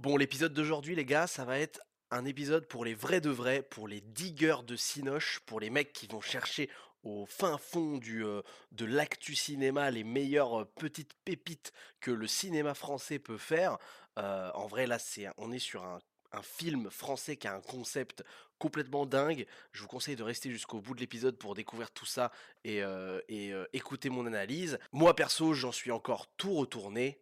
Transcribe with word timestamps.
Bon, 0.00 0.16
l'épisode 0.16 0.54
d'aujourd'hui, 0.54 0.94
les 0.94 1.04
gars, 1.04 1.26
ça 1.26 1.44
va 1.44 1.58
être 1.58 1.80
un 2.12 2.24
épisode 2.24 2.68
pour 2.68 2.84
les 2.84 2.94
vrais 2.94 3.20
de 3.20 3.30
vrais, 3.30 3.62
pour 3.62 3.88
les 3.88 4.00
diggers 4.00 4.62
de 4.64 4.76
Cinoche, 4.76 5.40
pour 5.44 5.58
les 5.58 5.70
mecs 5.70 5.92
qui 5.92 6.06
vont 6.06 6.20
chercher 6.20 6.70
au 7.02 7.26
fin 7.26 7.58
fond 7.58 7.98
du, 7.98 8.24
euh, 8.24 8.42
de 8.70 8.84
l'actu 8.84 9.34
cinéma 9.34 9.90
les 9.90 10.04
meilleures 10.04 10.60
euh, 10.60 10.64
petites 10.76 11.14
pépites 11.24 11.72
que 11.98 12.12
le 12.12 12.28
cinéma 12.28 12.74
français 12.74 13.18
peut 13.18 13.38
faire. 13.38 13.76
Euh, 14.20 14.52
en 14.54 14.68
vrai, 14.68 14.86
là, 14.86 15.00
c'est, 15.00 15.26
on 15.36 15.50
est 15.50 15.58
sur 15.58 15.84
un, 15.84 15.98
film 16.42 16.90
français 16.90 17.36
qui 17.36 17.48
a 17.48 17.54
un 17.54 17.60
concept 17.60 18.22
complètement 18.58 19.04
dingue. 19.04 19.46
Je 19.72 19.82
vous 19.82 19.88
conseille 19.88 20.14
de 20.14 20.22
rester 20.22 20.48
jusqu'au 20.52 20.80
bout 20.80 20.94
de 20.94 21.00
l'épisode 21.00 21.36
pour 21.36 21.56
découvrir 21.56 21.90
tout 21.90 22.06
ça 22.06 22.30
et, 22.64 22.82
et, 23.28 23.52
écouter 23.72 24.10
mon 24.10 24.26
analyse. 24.26 24.78
Moi, 24.92 25.16
perso, 25.16 25.54
j'en 25.54 25.72
suis 25.72 25.90
encore 25.90 26.26
tout 26.36 26.52
retourné. 26.52 27.18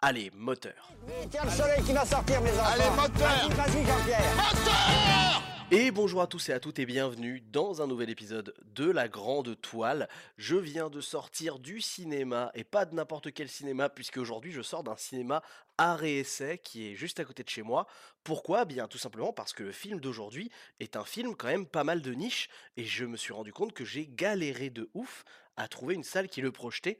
Allez, 0.00 0.30
moteur. 0.36 0.92
Tiens 1.28 1.44
le 1.44 1.50
soleil 1.50 1.82
qui 1.82 1.92
va 1.92 2.06
sortir, 2.06 2.40
mes 2.40 2.52
enfants. 2.52 2.70
Allez, 2.72 2.90
moteur 2.90 3.48
Vas-y, 3.48 3.82
vas-y, 3.82 3.84
Jean-Pierre. 3.84 5.42
Et 5.72 5.90
bonjour 5.90 6.22
à 6.22 6.28
tous 6.28 6.48
et 6.48 6.52
à 6.52 6.60
toutes 6.60 6.78
et 6.78 6.86
bienvenue 6.86 7.40
dans 7.40 7.82
un 7.82 7.88
nouvel 7.88 8.08
épisode 8.08 8.54
de 8.76 8.88
La 8.88 9.08
Grande 9.08 9.60
Toile. 9.60 10.08
Je 10.36 10.54
viens 10.54 10.88
de 10.88 11.00
sortir 11.00 11.58
du 11.58 11.80
cinéma 11.80 12.52
et 12.54 12.62
pas 12.62 12.84
de 12.84 12.94
n'importe 12.94 13.32
quel 13.32 13.48
cinéma 13.48 13.88
puisque 13.88 14.18
aujourd'hui 14.18 14.52
je 14.52 14.62
sors 14.62 14.84
d'un 14.84 14.96
cinéma 14.96 15.42
art 15.78 16.04
et 16.04 16.20
essai 16.20 16.58
qui 16.58 16.88
est 16.88 16.94
juste 16.94 17.18
à 17.18 17.24
côté 17.24 17.42
de 17.42 17.48
chez 17.48 17.62
moi. 17.62 17.86
Pourquoi? 18.22 18.64
Bien 18.64 18.86
tout 18.86 18.98
simplement 18.98 19.32
parce 19.32 19.52
que 19.52 19.64
le 19.64 19.72
film 19.72 20.00
d'aujourd'hui 20.00 20.48
est 20.78 20.96
un 20.96 21.04
film 21.04 21.34
quand 21.34 21.48
même 21.48 21.66
pas 21.66 21.84
mal 21.84 22.02
de 22.02 22.12
niche 22.12 22.48
et 22.76 22.84
je 22.84 23.04
me 23.04 23.16
suis 23.16 23.32
rendu 23.32 23.52
compte 23.52 23.72
que 23.72 23.84
j'ai 23.84 24.06
galéré 24.06 24.70
de 24.70 24.88
ouf 24.94 25.24
à 25.58 25.66
trouver 25.66 25.96
une 25.96 26.04
salle 26.04 26.28
qui 26.28 26.40
le 26.40 26.52
projetait. 26.52 26.98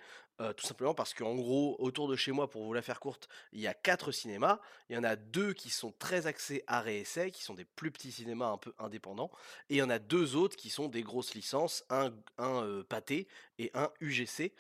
Tout 0.56 0.66
simplement 0.66 0.94
parce 0.94 1.14
qu'en 1.14 1.34
gros, 1.34 1.76
autour 1.78 2.08
de 2.08 2.16
chez 2.16 2.32
moi, 2.32 2.48
pour 2.48 2.64
vous 2.64 2.72
la 2.72 2.82
faire 2.82 3.00
courte, 3.00 3.28
il 3.52 3.60
y 3.60 3.66
a 3.66 3.74
quatre 3.74 4.12
cinémas. 4.12 4.60
Il 4.88 4.96
y 4.96 4.98
en 4.98 5.04
a 5.04 5.16
deux 5.16 5.52
qui 5.52 5.70
sont 5.70 5.92
très 5.98 6.26
axés 6.26 6.62
art 6.66 6.88
et 6.88 7.00
essai, 7.00 7.30
qui 7.30 7.42
sont 7.42 7.54
des 7.54 7.64
plus 7.64 7.90
petits 7.90 8.12
cinémas 8.12 8.50
un 8.50 8.56
peu 8.56 8.72
indépendants. 8.78 9.30
Et 9.68 9.76
il 9.76 9.78
y 9.78 9.82
en 9.82 9.90
a 9.90 9.98
deux 9.98 10.36
autres 10.36 10.56
qui 10.56 10.70
sont 10.70 10.88
des 10.88 11.02
grosses 11.02 11.34
licences, 11.34 11.84
un, 11.90 12.12
un 12.38 12.62
euh, 12.62 12.84
pâté 12.84 13.26
et 13.58 13.70
un 13.74 13.90
UGC. 14.00 14.52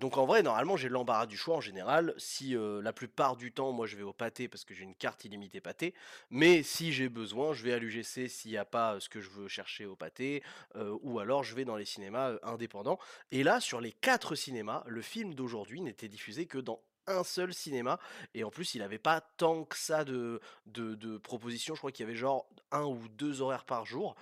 Donc 0.00 0.16
en 0.16 0.26
vrai, 0.26 0.42
normalement, 0.42 0.76
j'ai 0.76 0.88
l'embarras 0.88 1.26
du 1.26 1.36
choix 1.36 1.56
en 1.56 1.60
général. 1.60 2.12
Si 2.18 2.56
la 2.56 2.92
plupart 2.92 3.36
du 3.36 3.52
temps, 3.52 3.70
moi, 3.70 3.86
je 3.86 3.96
vais 3.96 4.02
au 4.02 4.12
pâté 4.12 4.48
parce 4.48 4.64
que 4.64 4.74
j'ai 4.74 4.82
une 4.82 4.96
carte 4.96 5.24
illimitée 5.24 5.60
pâté. 5.60 5.94
Mais 6.30 6.64
si 6.64 6.92
j'ai 6.92 7.08
besoin, 7.08 7.52
je 7.52 7.62
vais 7.62 7.72
à 7.72 7.78
l'UGC 7.78 8.28
s'il 8.28 8.50
n'y 8.50 8.56
a 8.56 8.64
pas 8.64 8.98
ce 8.98 9.08
que 9.08 9.20
je 9.20 9.30
veux 9.30 9.46
chercher 9.46 9.86
au 9.86 9.94
pâté. 9.94 10.42
ou 11.02 11.20
alors, 11.20 11.44
je 11.44 11.54
vais 11.54 11.64
dans 11.64 11.76
les 11.76 11.84
cinémas 11.84 12.32
indépendants. 12.42 12.98
Et 13.30 13.44
là, 13.44 13.60
sur 13.60 13.80
les 13.80 13.92
quatre 13.92 14.34
cinémas, 14.34 14.82
le 14.86 15.02
film 15.12 15.34
d'aujourd'hui 15.34 15.82
n'était 15.82 16.08
diffusé 16.08 16.46
que 16.46 16.56
dans 16.56 16.82
un 17.06 17.22
seul 17.22 17.52
cinéma 17.52 17.98
et 18.32 18.44
en 18.44 18.50
plus 18.50 18.74
il 18.74 18.82
avait 18.82 18.98
pas 18.98 19.20
tant 19.20 19.64
que 19.64 19.76
ça 19.76 20.04
de, 20.04 20.40
de, 20.66 21.18
propositions. 21.18 21.74
Je 21.74 21.80
crois 21.80 21.92
qu'il 21.92 22.06
y 22.06 22.08
avait 22.08 22.16
genre 22.16 22.48
un 22.70 22.84
ou 22.84 23.08
deux 23.08 23.42
horaires 23.42 23.64
par 23.64 23.84
jour. 23.84 24.14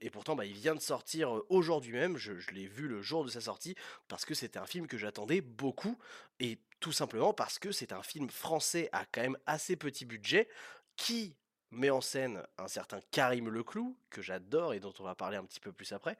Et 0.00 0.10
pourtant 0.10 0.36
bah, 0.36 0.44
il 0.44 0.52
vient 0.52 0.74
de 0.74 0.80
sortir 0.80 1.42
aujourd'hui 1.48 1.92
même. 1.92 2.16
Je, 2.16 2.32
l'ai 2.52 2.66
vu 2.66 2.86
le 2.86 3.02
jour 3.02 3.24
de 3.24 3.30
sa 3.30 3.40
sortie 3.40 3.74
parce 4.06 4.24
que 4.24 4.34
c'était 4.34 4.58
un 4.58 4.66
film 4.66 4.86
que 4.86 4.98
j'attendais 4.98 5.40
beaucoup 5.40 5.98
et 6.38 6.58
tout 6.78 6.92
simplement 6.92 7.32
parce 7.32 7.58
que 7.58 7.72
c'est 7.72 7.92
un 7.92 8.02
film 8.02 8.28
français 8.28 8.88
à 8.92 9.06
quand 9.06 9.22
même 9.22 9.38
assez 9.46 9.74
petit 9.74 10.04
budget 10.04 10.48
qui 10.96 11.34
met 11.70 11.90
en 11.90 12.00
scène 12.00 12.40
un 12.58 12.68
certain 12.68 13.00
Karim 13.10 13.48
Leclou, 13.48 13.96
que 14.10 14.22
j'adore 14.22 14.74
et 14.74 14.80
dont 14.80 14.92
on 15.00 15.02
va 15.02 15.16
parler 15.16 15.36
un 15.36 15.44
petit 15.44 15.58
peu 15.58 15.72
plus 15.72 15.92
après, 15.92 16.16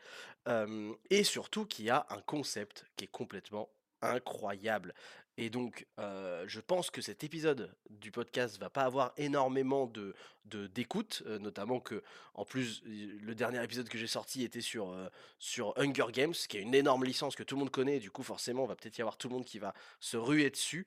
et 1.11 1.23
surtout 1.23 1.65
qui 1.65 1.91
a 1.91 2.07
un 2.11 2.21
concept 2.23 2.87
qui 2.97 3.05
est 3.05 3.09
complètement 3.09 3.69
incroyable. 4.13 4.91
Et 5.37 5.51
donc, 5.51 5.87
euh, 5.99 6.45
je 6.47 6.61
pense 6.61 6.91
que 6.91 7.01
cet 7.01 7.25
épisode 7.25 7.75
du 7.91 8.13
podcast 8.13 8.59
va 8.61 8.71
pas 8.71 8.83
avoir 8.85 9.13
énormément 9.17 9.87
de 9.87 10.15
d'écoute, 10.45 11.23
euh, 11.27 11.39
notamment 11.39 11.81
que, 11.81 12.03
en 12.35 12.45
plus, 12.45 12.83
le 12.85 13.35
dernier 13.35 13.65
épisode 13.65 13.89
que 13.89 13.97
j'ai 13.97 14.07
sorti 14.07 14.45
était 14.45 14.61
sur 14.61 14.93
euh, 14.93 15.09
sur 15.39 15.73
Hunger 15.79 16.13
Games, 16.13 16.35
qui 16.35 16.59
est 16.59 16.61
une 16.61 16.75
énorme 16.75 17.05
licence 17.05 17.35
que 17.35 17.43
tout 17.43 17.57
le 17.57 17.61
monde 17.61 17.71
connaît. 17.71 17.99
Du 17.99 18.11
coup, 18.11 18.23
forcément, 18.23 18.63
on 18.63 18.67
va 18.67 18.77
peut-être 18.77 18.97
y 18.99 19.01
avoir 19.01 19.17
tout 19.17 19.29
le 19.29 19.35
monde 19.35 19.45
qui 19.45 19.59
va 19.59 19.75
se 20.01 20.17
ruer 20.17 20.51
dessus. 20.51 20.87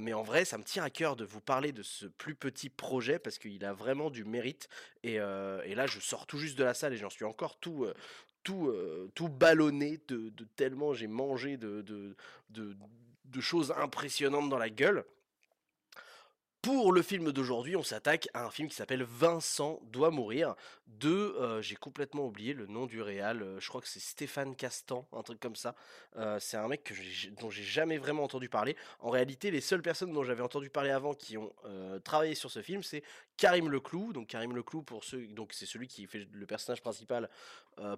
Mais 0.00 0.14
en 0.14 0.22
vrai, 0.22 0.46
ça 0.46 0.56
me 0.56 0.64
tient 0.64 0.82
à 0.82 0.90
cœur 0.90 1.16
de 1.16 1.24
vous 1.24 1.42
parler 1.42 1.70
de 1.70 1.82
ce 1.82 2.06
plus 2.06 2.34
petit 2.34 2.70
projet 2.70 3.18
parce 3.18 3.38
qu'il 3.38 3.64
a 3.64 3.74
vraiment 3.74 4.10
du 4.10 4.24
mérite. 4.24 4.68
Et, 5.02 5.14
et 5.16 5.74
là, 5.74 5.86
je 5.86 6.00
sors 6.00 6.26
tout 6.26 6.38
juste 6.38 6.56
de 6.58 6.64
la 6.64 6.72
salle 6.72 6.94
et 6.94 6.96
j'en 6.96 7.10
suis 7.10 7.26
encore 7.26 7.58
tout. 7.58 7.86
tout, 8.42 8.72
tout 9.14 9.28
ballonné 9.28 10.00
de, 10.08 10.32
tellement 10.56 10.94
j'ai 10.94 11.08
mangé 11.08 11.58
de, 11.58 11.82
de, 11.82 12.16
de 13.24 13.40
choses 13.40 13.72
impressionnantes 13.76 14.48
dans 14.48 14.58
la 14.58 14.70
gueule. 14.70 15.04
Pour 16.64 16.92
le 16.92 17.02
film 17.02 17.30
d'aujourd'hui, 17.30 17.76
on 17.76 17.82
s'attaque 17.82 18.26
à 18.32 18.46
un 18.46 18.50
film 18.50 18.70
qui 18.70 18.74
s'appelle 18.74 19.02
Vincent 19.02 19.80
doit 19.82 20.10
mourir 20.10 20.54
de, 20.86 21.10
euh, 21.10 21.60
j'ai 21.60 21.76
complètement 21.76 22.24
oublié 22.24 22.54
le 22.54 22.66
nom 22.66 22.86
du 22.86 23.02
réal, 23.02 23.42
euh, 23.42 23.60
je 23.60 23.68
crois 23.68 23.82
que 23.82 23.86
c'est 23.86 24.00
Stéphane 24.00 24.56
Castan, 24.56 25.06
un 25.12 25.22
truc 25.22 25.38
comme 25.40 25.56
ça. 25.56 25.74
Euh, 26.16 26.38
c'est 26.40 26.56
un 26.56 26.66
mec 26.66 26.90
dont 27.38 27.50
j'ai 27.50 27.62
jamais 27.62 27.98
vraiment 27.98 28.24
entendu 28.24 28.48
parler. 28.48 28.76
En 29.00 29.10
réalité, 29.10 29.50
les 29.50 29.60
seules 29.60 29.82
personnes 29.82 30.14
dont 30.14 30.24
j'avais 30.24 30.42
entendu 30.42 30.70
parler 30.70 30.88
avant 30.88 31.12
qui 31.12 31.36
ont 31.36 31.52
travaillé 32.02 32.34
sur 32.34 32.50
ce 32.50 32.62
film, 32.62 32.82
c'est 32.82 33.02
Karim 33.36 33.70
Leclou. 33.70 34.14
Donc 34.14 34.28
Karim 34.28 34.56
Leclou, 34.56 34.82
pour 34.82 35.04
ceux, 35.04 35.26
donc 35.26 35.52
c'est 35.52 35.66
celui 35.66 35.86
qui 35.86 36.06
fait 36.06 36.26
le 36.32 36.46
personnage 36.46 36.80
principal. 36.80 37.28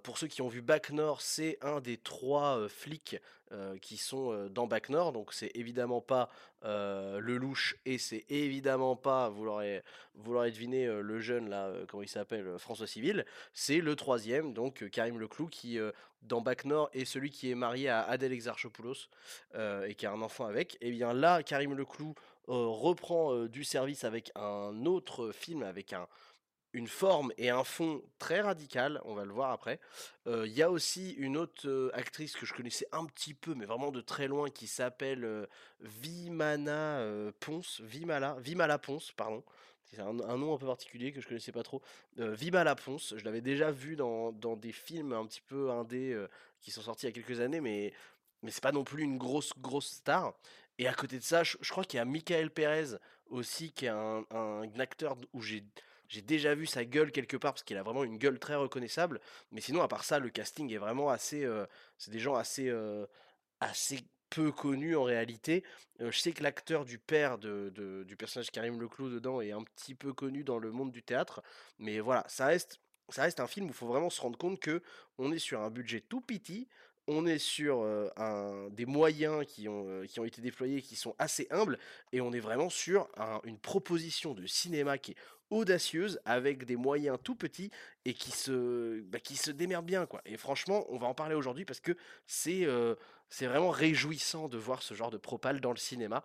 Pour 0.03 0.19
ceux 0.19 0.26
qui 0.26 0.43
ont 0.43 0.48
vu 0.48 0.60
Bac 0.60 0.91
Nord, 0.91 1.20
c'est 1.20 1.58
un 1.62 1.81
des 1.81 1.98
trois 1.98 2.69
flics 2.69 3.16
euh, 3.53 3.79
qui 3.79 3.97
sont 3.97 4.33
euh, 4.33 4.49
dans 4.49 4.67
Bac 4.67 4.89
Nord. 4.89 5.12
Donc 5.12 5.33
c'est 5.33 5.53
évidemment 5.55 6.01
pas 6.01 6.29
euh, 6.65 7.21
le 7.21 7.37
louche 7.37 7.77
et 7.84 7.97
c'est 7.97 8.25
évidemment 8.29 8.97
pas, 8.97 9.29
vous 9.29 9.45
l'aurez, 9.45 9.83
vous 10.15 10.33
l'aurez 10.33 10.51
deviné, 10.51 10.87
euh, 10.87 11.01
le 11.01 11.21
jeune 11.21 11.49
là, 11.49 11.71
comment 11.89 12.03
il 12.03 12.09
s'appelle, 12.09 12.59
François 12.59 12.87
Civil. 12.89 13.25
C'est 13.53 13.79
le 13.79 13.95
troisième, 13.95 14.53
donc 14.53 14.89
Karim 14.91 15.21
Leclou 15.21 15.47
qui 15.47 15.79
dans 16.23 16.41
Bac 16.41 16.65
Nord 16.65 16.91
est 16.93 17.05
celui 17.05 17.31
qui 17.31 17.51
est 17.51 17.55
marié 17.55 17.89
à 17.89 18.03
Adèle 18.03 18.33
Exarchopoulos 18.33 19.09
et 19.55 19.95
qui 19.95 20.06
a 20.06 20.12
un 20.12 20.23
enfant 20.23 20.47
avec. 20.47 20.77
Et 20.81 20.91
bien 20.91 21.12
là, 21.12 21.43
Karim 21.43 21.75
Leclou 21.75 22.15
reprend 22.49 23.45
du 23.47 23.62
service 23.62 24.03
avec 24.05 24.33
un 24.35 24.85
autre 24.87 25.31
film 25.31 25.62
avec 25.62 25.93
un 25.93 26.09
une 26.76 26.88
forme 26.88 27.32
et 27.38 27.48
un 27.48 27.64
fond 27.64 28.03
très 28.19 28.42
radical, 28.42 29.00
on 29.06 29.14
va 29.14 29.25
le 29.25 29.32
voir 29.32 29.50
après. 29.50 29.81
Euh, 30.26 30.47
Il 30.47 30.53
y 30.53 30.62
a 30.62 30.70
aussi 30.70 31.12
une 31.12 31.38
autre 31.38 31.66
euh, 31.66 31.91
actrice 31.94 32.37
que 32.37 32.44
je 32.44 32.53
connaissais 32.53 32.87
un 32.92 33.06
petit 33.06 33.32
peu, 33.32 33.54
mais 33.54 33.64
vraiment 33.64 33.91
de 33.91 34.03
très 34.03 34.28
loin, 34.28 34.50
qui 34.50 34.66
s'appelle 34.66 35.25
euh, 35.25 35.47
Vimana 35.81 37.03
Ponce, 37.41 37.81
Vimala, 37.81 38.37
Vimala 38.41 38.78
Ponce, 38.78 39.10
pardon. 39.12 39.42
C'est 39.84 40.00
un, 40.00 40.12
nom 40.12 40.54
un 40.54 40.59
peu 40.59 40.66
particulier 40.66 41.12
que 41.12 41.20
je 41.20 41.28
connaissais 41.28 41.53
pas 41.53 41.62
trop. 41.62 41.81
Vimala 42.16 42.75
Ponce, 42.75 43.14
je 43.16 43.25
l'avais 43.25 43.41
déjà 43.41 43.70
vu 43.70 43.97
dans, 43.97 44.32
dans 44.32 44.56
des 44.56 44.72
films 44.72 45.12
un 45.12 45.25
petit 45.25 45.41
peu 45.41 45.70
indés 45.70 46.20
qui 46.60 46.72
sont 46.72 46.82
sortis 46.82 47.06
il 47.06 47.10
y 47.10 47.12
a 47.12 47.14
quelques 47.22 47.41
années, 47.41 47.60
mais, 47.60 47.93
mais 48.43 48.50
c'est 48.50 48.62
pas 48.62 48.72
non 48.72 48.82
plus 48.82 49.04
une 49.04 49.16
grosse, 49.16 49.53
grosse 49.58 49.87
star. 49.87 50.34
Et 50.78 50.88
à 50.88 50.93
côté 50.93 51.19
de 51.19 51.22
ça, 51.22 51.44
je, 51.44 51.56
je 51.60 51.70
crois 51.70 51.84
qu'il 51.84 51.98
y 51.98 52.00
a 52.00 52.04
Michael 52.04 52.50
Perez 52.50 52.97
aussi, 53.31 53.70
qui 53.70 53.87
est 53.87 53.91
un, 53.91 54.25
un 54.32 54.69
acteur 54.81 55.16
où 55.32 55.41
j'ai 55.41 55.64
j'ai 56.09 56.22
déjà 56.22 56.55
vu 56.55 56.67
sa 56.67 56.84
gueule 56.84 57.12
quelque 57.12 57.37
part 57.37 57.53
parce 57.55 57.62
qu'il 57.65 57.77
a 57.77 57.83
vraiment 57.83 58.05
une 58.05 58.19
gueule 58.19 58.39
très 58.39 58.55
reconnaissable. 58.55 59.21
Mais 59.53 59.61
sinon, 59.61 59.83
à 59.83 59.89
part 59.89 60.05
ça, 60.05 60.19
le 60.19 60.31
casting 60.31 60.72
est 60.72 60.78
vraiment 60.78 61.11
assez. 61.11 61.44
euh, 61.44 61.67
c'est 61.99 62.11
des 62.11 62.19
gens 62.21 62.34
assez, 62.34 62.69
euh, 62.69 63.06
assez 63.61 64.00
peu 64.31 64.53
connus 64.53 64.97
en 64.97 65.05
réalité. 65.05 65.65
Euh, 66.00 66.11
je 66.11 66.19
sais 66.19 66.33
que 66.33 66.43
l'acteur 66.43 66.84
du 66.84 66.99
père 66.99 67.39
de, 67.39 68.05
du 68.06 68.17
personnage 68.17 68.50
Karim 68.50 68.81
Leclou 68.81 69.09
dedans 69.11 69.41
est 69.41 69.53
un 69.53 69.62
petit 69.62 69.94
peu 69.94 70.12
connu 70.12 70.44
dans 70.44 70.59
le 70.59 70.71
monde 70.72 70.93
du 70.93 71.03
théâtre. 71.03 71.43
Mais 71.78 72.00
voilà, 72.00 72.25
ça 72.28 72.47
reste, 72.47 72.81
ça 73.09 73.23
reste 73.23 73.41
un 73.41 73.47
film 73.47 73.67
où 73.67 73.71
il 73.71 73.75
faut 73.75 73.87
vraiment 73.87 74.11
se 74.11 74.21
rendre 74.21 74.38
compte 74.38 74.61
que 74.61 74.83
on 75.19 75.33
est 75.33 75.38
sur 75.38 75.61
un 75.61 75.71
budget 75.71 76.00
tout 76.00 76.21
petit. 76.21 76.69
On 77.09 77.25
est 77.25 77.38
sur 77.38 77.83
un, 78.17 78.69
des 78.71 78.84
moyens 78.84 79.47
qui 79.47 79.69
ont, 79.69 80.03
qui 80.09 80.19
ont 80.19 80.25
été 80.25 80.43
déployés 80.43 80.83
qui 80.83 80.97
sont 80.97 81.15
assez 81.21 81.47
humbles 81.50 81.78
et 82.11 82.21
on 82.21 82.33
est 82.33 82.41
vraiment 82.41 82.69
sur 82.69 83.09
un- 83.17 83.41
une 83.44 83.59
proposition 83.61 84.34
de 84.34 84.44
cinéma 84.47 84.99
qui 84.99 85.12
est 85.12 85.17
audacieuse 85.51 86.20
avec 86.25 86.65
des 86.65 86.76
moyens 86.76 87.19
tout 87.23 87.35
petits 87.35 87.70
et 88.05 88.15
qui 88.15 88.31
se, 88.31 89.00
bah, 89.03 89.20
qui 89.20 89.37
se 89.37 89.50
démerde 89.50 89.87
bien 89.87 90.06
quoi. 90.06 90.20
Et 90.25 90.37
franchement, 90.37 90.85
on 90.88 90.99
va 90.99 91.06
en 91.06 91.15
parler 91.15 91.35
aujourd'hui 91.35 91.65
parce 91.65 91.81
que 91.81 91.97
c'est 92.26 92.65
euh, 92.65 92.94
vraiment 93.41 93.70
réjouissant 93.70 94.49
de 94.49 94.59
voir 94.59 94.82
ce 94.82 94.94
genre 94.94 95.11
de 95.11 95.19
propale 95.19 95.61
dans 95.61 95.70
le 95.70 95.76
cinéma. 95.76 96.25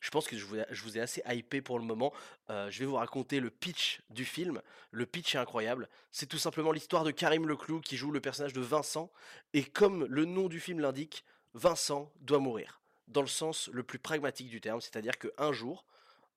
Je 0.00 0.10
pense 0.10 0.26
que 0.26 0.36
je 0.36 0.44
vous, 0.44 0.56
je 0.70 0.82
vous 0.82 0.98
ai 0.98 1.00
assez 1.00 1.22
hypé 1.26 1.62
pour 1.62 1.78
le 1.78 1.84
moment. 1.84 2.12
Euh, 2.50 2.70
je 2.70 2.80
vais 2.80 2.84
vous 2.84 2.96
raconter 2.96 3.40
le 3.40 3.50
pitch 3.50 4.00
du 4.10 4.24
film. 4.24 4.60
Le 4.90 5.06
pitch 5.06 5.34
est 5.34 5.38
incroyable. 5.38 5.88
C'est 6.10 6.26
tout 6.26 6.38
simplement 6.38 6.72
l'histoire 6.72 7.04
de 7.04 7.10
Karim 7.10 7.46
Leclou 7.46 7.80
qui 7.80 7.96
joue 7.96 8.10
le 8.10 8.20
personnage 8.20 8.52
de 8.52 8.60
Vincent. 8.60 9.10
Et 9.54 9.64
comme 9.64 10.04
le 10.04 10.24
nom 10.24 10.48
du 10.48 10.60
film 10.60 10.80
l'indique, 10.80 11.24
Vincent 11.54 12.12
doit 12.20 12.38
mourir. 12.38 12.80
Dans 13.08 13.22
le 13.22 13.26
sens 13.26 13.68
le 13.72 13.82
plus 13.82 13.98
pragmatique 13.98 14.48
du 14.48 14.60
terme, 14.60 14.80
c'est-à-dire 14.80 15.18
qu'un 15.18 15.52
jour, 15.52 15.84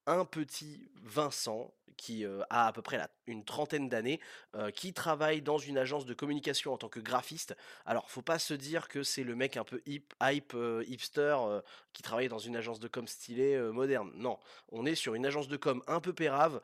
un 0.05 0.25
petit 0.25 0.89
Vincent 1.03 1.73
qui 2.03 2.25
euh, 2.25 2.41
a 2.49 2.67
à 2.67 2.73
peu 2.73 2.81
près 2.81 2.99
une 3.27 3.45
trentaine 3.45 3.87
d'années, 3.87 4.19
euh, 4.55 4.71
qui 4.71 4.93
travaille 4.93 5.41
dans 5.41 5.57
une 5.57 5.77
agence 5.77 6.05
de 6.05 6.13
communication 6.13 6.73
en 6.73 6.77
tant 6.77 6.89
que 6.89 6.99
graphiste. 6.99 7.55
Alors, 7.85 8.09
faut 8.09 8.21
pas 8.21 8.39
se 8.39 8.53
dire 8.53 8.89
que 8.89 9.03
c'est 9.03 9.23
le 9.23 9.35
mec 9.35 9.57
un 9.57 9.63
peu 9.63 9.81
hype, 9.85 10.53
euh, 10.53 10.83
hipster, 10.87 11.37
qui 11.93 12.03
travaille 12.03 12.27
dans 12.27 12.39
une 12.39 12.55
agence 12.55 12.79
de 12.79 12.87
com 12.87 13.07
stylée 13.07 13.57
moderne. 13.71 14.11
Non, 14.15 14.37
on 14.71 14.85
est 14.85 14.95
sur 14.95 15.15
une 15.15 15.25
agence 15.25 15.47
de 15.47 15.57
com 15.57 15.81
un 15.87 15.99
peu 15.99 16.11
pérave, 16.11 16.59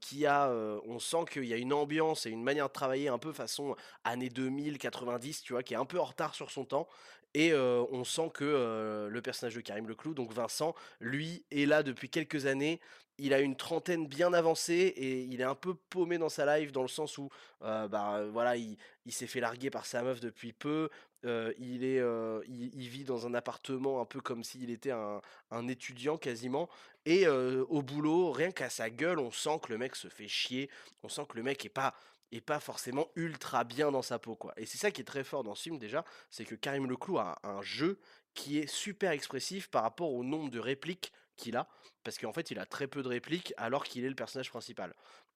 qui 0.00 0.24
a, 0.24 0.50
on 0.86 0.98
sent 0.98 1.24
qu'il 1.30 1.44
y 1.44 1.52
a 1.52 1.56
une 1.56 1.72
ambiance 1.72 2.26
et 2.26 2.30
une 2.30 2.42
manière 2.42 2.68
de 2.68 2.72
travailler 2.72 3.08
un 3.08 3.18
peu 3.18 3.32
façon 3.32 3.74
années 4.04 4.28
2000, 4.28 4.78
90, 4.78 5.42
tu 5.42 5.52
vois, 5.52 5.62
qui 5.62 5.74
est 5.74 5.76
un 5.76 5.84
peu 5.84 5.98
en 5.98 6.04
retard 6.04 6.34
sur 6.34 6.50
son 6.50 6.64
temps. 6.64 6.88
Et 7.34 7.54
on 7.54 8.04
sent 8.04 8.30
que 8.34 9.08
le 9.10 9.22
personnage 9.22 9.54
de 9.54 9.60
Karim 9.60 9.86
Leclou, 9.86 10.14
donc 10.14 10.32
Vincent, 10.32 10.74
lui, 11.00 11.44
est 11.50 11.66
là 11.66 11.82
depuis 11.82 12.08
quelques 12.08 12.46
années. 12.46 12.80
Il 13.18 13.34
a 13.34 13.40
une 13.40 13.56
trentaine 13.56 14.06
bien 14.06 14.32
avancée 14.32 14.94
et 14.96 15.22
il 15.22 15.40
est 15.40 15.44
un 15.44 15.56
peu 15.56 15.74
paumé 15.74 16.18
dans 16.18 16.28
sa 16.28 16.58
life 16.58 16.70
dans 16.70 16.82
le 16.82 16.88
sens 16.88 17.18
où, 17.18 17.28
bah 17.60 18.24
voilà, 18.32 18.56
il, 18.56 18.76
s'est 19.10 19.26
fait 19.26 19.40
larguer 19.40 19.70
par 19.70 19.86
sa 19.86 20.02
meuf 20.02 20.20
depuis 20.20 20.52
peu. 20.52 20.88
il 21.24 21.84
est, 21.84 22.02
il, 22.48 22.88
vit 22.88 23.04
dans 23.04 23.26
un 23.26 23.34
appartement 23.34 24.00
un 24.00 24.04
peu 24.04 24.20
comme 24.20 24.44
s'il 24.44 24.70
était 24.70 24.92
un, 24.92 25.68
étudiant 25.68 26.16
quasiment. 26.16 26.68
Et 27.06 27.26
au 27.28 27.82
boulot, 27.82 28.30
rien 28.32 28.52
qu'à 28.52 28.70
sa 28.70 28.88
gueule, 28.88 29.18
on 29.18 29.30
sent 29.30 29.60
que 29.62 29.72
le 29.72 29.78
mec 29.78 29.96
se 29.96 30.08
fait 30.08 30.28
chier. 30.28 30.70
On 31.02 31.08
sent 31.08 31.22
que 31.28 31.36
le 31.36 31.42
mec 31.42 31.64
est 31.64 31.70
pas 31.70 31.94
et 32.32 32.40
pas 32.40 32.60
forcément 32.60 33.08
ultra 33.16 33.64
bien 33.64 33.90
dans 33.90 34.02
sa 34.02 34.18
peau 34.18 34.36
quoi. 34.36 34.52
Et 34.56 34.66
c'est 34.66 34.78
ça 34.78 34.90
qui 34.90 35.00
est 35.00 35.04
très 35.04 35.24
fort 35.24 35.44
dans 35.44 35.54
ce 35.54 35.62
film 35.62 35.78
déjà, 35.78 36.04
c'est 36.30 36.44
que 36.44 36.54
Karim 36.54 36.88
Leclou 36.88 37.18
a 37.18 37.38
un 37.42 37.62
jeu 37.62 37.98
qui 38.34 38.58
est 38.58 38.66
super 38.66 39.12
expressif 39.12 39.68
par 39.68 39.82
rapport 39.82 40.12
au 40.12 40.24
nombre 40.24 40.50
de 40.50 40.60
répliques 40.60 41.12
qu'il 41.36 41.56
a, 41.56 41.68
parce 42.04 42.18
qu'en 42.18 42.32
fait 42.32 42.50
il 42.50 42.58
a 42.58 42.66
très 42.66 42.86
peu 42.86 43.02
de 43.02 43.08
répliques 43.08 43.54
alors 43.56 43.84
qu'il 43.84 44.04
est 44.04 44.08
le 44.08 44.14
personnage 44.14 44.50
principal. 44.50 44.94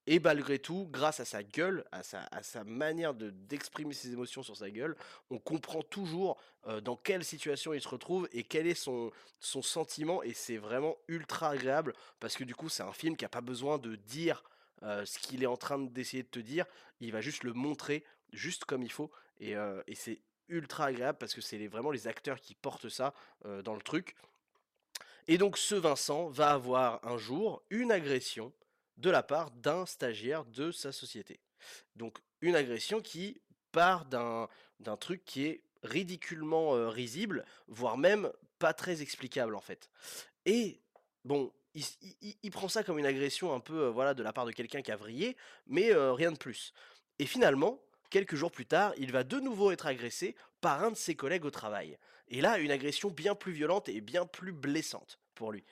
Et 0.09 0.19
malgré 0.19 0.59
tout, 0.59 0.89
grâce 0.91 1.21
à 1.21 1.25
sa 1.25 1.45
gueule, 1.45 1.85
à 1.93 2.03
sa, 2.03 2.65
manière 2.65 3.15
de, 3.15 3.31
d'exprimer 3.31 3.95
ses 3.95 4.13
émotions 4.13 4.43
sur 4.43 4.57
sa 4.57 4.69
gueule, 4.69 4.97
on 5.31 5.39
comprend 5.39 5.83
toujours 5.83 6.41
dans 6.83 6.97
quelle 6.97 7.25
situation 7.25 7.73
il 7.73 7.81
se 7.81 7.89
retrouve 7.89 8.29
et 8.33 8.43
quel 8.43 8.67
est 8.67 8.75
son, 8.75 9.13
son 9.39 9.63
sentiment. 9.63 10.25
Et 10.25 10.35
c'est 10.35 10.57
vraiment 10.57 10.97
ultra 11.07 11.51
agréable 11.51 11.95
parce 12.19 12.37
que 12.37 12.43
du 12.43 12.55
coup, 12.55 12.69
c'est 12.69 12.83
un 12.83 12.93
film 12.93 13.17
qui 13.17 13.25
n'a 13.25 13.29
pas 13.29 13.41
besoin 13.41 13.79
de 13.79 13.95
dire 13.95 14.43
ce 14.81 15.19
qu'il 15.19 15.43
est 15.43 15.47
en 15.47 15.57
train 15.57 15.79
d'essayer 15.79 16.23
de 16.23 16.29
te 16.29 16.41
dire, 16.41 16.67
il 17.01 17.13
va 17.13 17.21
juste 17.21 17.45
le 17.45 17.53
montrer 17.53 18.05
juste 18.33 18.65
comme 18.65 18.83
il 18.83 18.93
faut. 18.93 19.11
Et, 19.39 19.55
c'est 19.95 20.21
ultra 20.49 20.87
agréable 20.87 21.19
parce 21.19 21.35
que 21.35 21.41
c'est 21.41 21.67
vraiment 21.67 21.91
les 21.91 22.09
acteurs 22.09 22.41
qui 22.41 22.55
portent 22.55 22.89
ça 22.89 23.15
dans 23.65 23.75
le 23.75 23.83
truc. 23.83 24.17
Et 25.29 25.39
donc 25.39 25.57
ce 25.57 25.75
Vincent 25.75 26.29
va 26.29 26.51
avoir 26.51 27.05
un 27.07 27.17
jour 27.17 27.63
une 27.71 27.93
agression 27.93 28.53
de 28.97 29.11
la 29.11 29.23
part 29.23 29.51
d'un 29.53 29.87
stagiaire 29.87 30.45
de 30.45 30.73
sa 30.73 30.93
société. 30.93 31.41
Donc 31.97 32.19
une 32.41 32.57
agression 32.57 33.01
qui 33.01 33.41
part 33.71 34.05
d'un 34.07 34.49
truc 34.99 35.25
qui 35.25 35.45
est 35.45 35.63
ridiculement 35.83 36.73
risible, 36.91 37.45
voire 37.69 37.97
même 37.97 38.31
pas 38.59 38.75
très 38.75 39.03
explicable 39.03 39.55
en 39.55 39.61
fait. 39.61 39.91
Et 40.45 40.81
bon, 41.25 41.53
il, 41.75 42.51
prend 42.51 42.69
ça 42.69 42.85
comme 42.85 42.99
une 42.99 43.07
agression 43.07 43.55
un 43.55 43.61
peu 43.61 43.87
voilà 43.87 44.15
de 44.15 44.23
la 44.23 44.33
part 44.33 44.47
de 44.47 44.53
quelqu'un 44.53 44.83
qui 44.83 44.93
a 44.93 44.97
vrillé, 44.97 45.37
mais 45.67 45.93
rien 45.95 46.33
de 46.33 46.37
plus. 46.37 46.73
Et 47.19 47.27
finalement, 47.27 47.81
quelques 48.11 48.37
jours 48.37 48.51
plus 48.51 48.67
tard, 48.67 48.93
il 48.99 49.11
va 49.11 49.25
de 49.25 49.41
nouveau 49.41 49.71
être 49.71 49.87
agressé 49.87 50.37
par 50.61 50.85
un 50.85 50.91
de 50.91 50.97
ses 50.97 51.15
collègues 51.15 51.45
au 51.45 51.51
travail. 51.51 51.99
Et 52.29 52.41
là, 52.41 52.59
une 52.59 52.71
agression 52.71 53.11
bien 53.11 53.35
plus 53.35 53.53
violente 53.53 53.89
et 53.89 54.01
bien 54.01 54.27
plus 54.27 54.53
blessante 54.53 55.19
pour 55.35 55.53
lui. 55.53 55.65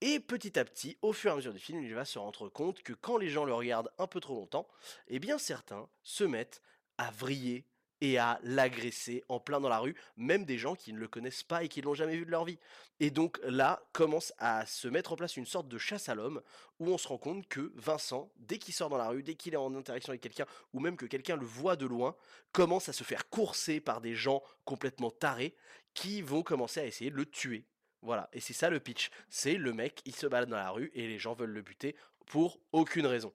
Et 0.00 0.20
petit 0.20 0.58
à 0.58 0.64
petit, 0.64 0.96
au 1.02 1.12
fur 1.12 1.30
et 1.30 1.32
à 1.32 1.36
mesure 1.36 1.52
du 1.52 1.58
film, 1.58 1.82
il 1.82 1.94
va 1.94 2.04
se 2.04 2.18
rendre 2.18 2.48
compte 2.48 2.82
que 2.82 2.92
quand 2.92 3.16
les 3.16 3.30
gens 3.30 3.44
le 3.44 3.52
regardent 3.52 3.90
un 3.98 4.06
peu 4.06 4.20
trop 4.20 4.34
longtemps, 4.34 4.68
eh 5.08 5.18
bien 5.18 5.38
certains 5.38 5.88
se 6.02 6.24
mettent 6.24 6.62
à 6.98 7.10
vriller, 7.10 7.64
et 8.00 8.18
à 8.18 8.38
l'agresser 8.42 9.24
en 9.28 9.40
plein 9.40 9.60
dans 9.60 9.68
la 9.68 9.78
rue, 9.78 9.94
même 10.16 10.44
des 10.44 10.58
gens 10.58 10.74
qui 10.74 10.92
ne 10.92 10.98
le 10.98 11.08
connaissent 11.08 11.42
pas 11.42 11.64
et 11.64 11.68
qui 11.68 11.80
ne 11.80 11.86
l'ont 11.86 11.94
jamais 11.94 12.16
vu 12.16 12.24
de 12.24 12.30
leur 12.30 12.44
vie. 12.44 12.58
Et 13.00 13.10
donc 13.10 13.38
là 13.44 13.82
commence 13.92 14.32
à 14.38 14.66
se 14.66 14.88
mettre 14.88 15.12
en 15.12 15.16
place 15.16 15.36
une 15.36 15.46
sorte 15.46 15.68
de 15.68 15.78
chasse 15.78 16.08
à 16.08 16.14
l'homme 16.14 16.40
où 16.78 16.88
on 16.88 16.98
se 16.98 17.08
rend 17.08 17.18
compte 17.18 17.46
que 17.48 17.72
Vincent, 17.76 18.30
dès 18.36 18.58
qu'il 18.58 18.74
sort 18.74 18.88
dans 18.88 18.98
la 18.98 19.08
rue, 19.08 19.22
dès 19.22 19.34
qu'il 19.34 19.54
est 19.54 19.58
en 19.58 19.74
interaction 19.74 20.10
avec 20.10 20.20
quelqu'un, 20.20 20.46
ou 20.72 20.80
même 20.80 20.96
que 20.96 21.06
quelqu'un 21.06 21.36
le 21.36 21.44
voit 21.44 21.76
de 21.76 21.86
loin, 21.86 22.14
commence 22.52 22.88
à 22.88 22.92
se 22.92 23.04
faire 23.04 23.28
courser 23.28 23.80
par 23.80 24.00
des 24.00 24.14
gens 24.14 24.42
complètement 24.64 25.10
tarés 25.10 25.54
qui 25.94 26.22
vont 26.22 26.42
commencer 26.42 26.80
à 26.80 26.86
essayer 26.86 27.10
de 27.10 27.16
le 27.16 27.26
tuer. 27.26 27.64
Voilà, 28.02 28.28
et 28.32 28.40
c'est 28.40 28.52
ça 28.52 28.70
le 28.70 28.78
pitch. 28.78 29.10
C'est 29.28 29.54
le 29.54 29.72
mec, 29.72 30.00
il 30.04 30.14
se 30.14 30.26
balade 30.26 30.48
dans 30.48 30.56
la 30.56 30.70
rue 30.70 30.90
et 30.94 31.08
les 31.08 31.18
gens 31.18 31.34
veulent 31.34 31.50
le 31.50 31.62
buter 31.62 31.96
pour 32.26 32.60
aucune 32.72 33.06
raison. 33.06 33.32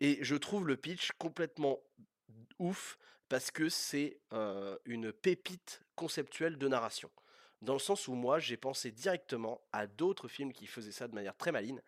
Et 0.00 0.18
je 0.22 0.36
trouve 0.36 0.66
le 0.66 0.76
pitch 0.76 1.12
complètement 1.18 1.78
ouf 2.58 2.98
parce 3.32 3.50
que 3.50 3.70
c'est 3.70 4.18
une 4.84 5.10
pépite 5.10 5.80
conceptuelle 5.94 6.58
de 6.58 6.68
narration. 6.68 7.10
Dans 7.62 7.72
le 7.72 7.78
sens 7.78 8.06
où 8.06 8.12
moi, 8.12 8.38
j'ai 8.38 8.58
pensé 8.58 8.90
directement 8.90 9.62
à 9.72 9.86
d'autres 9.86 10.28
films 10.28 10.52
qui 10.52 10.66
faisaient 10.66 10.92
ça 10.92 11.08
de 11.08 11.14
manière 11.14 11.34
très 11.34 11.50
maligne, 11.50 11.80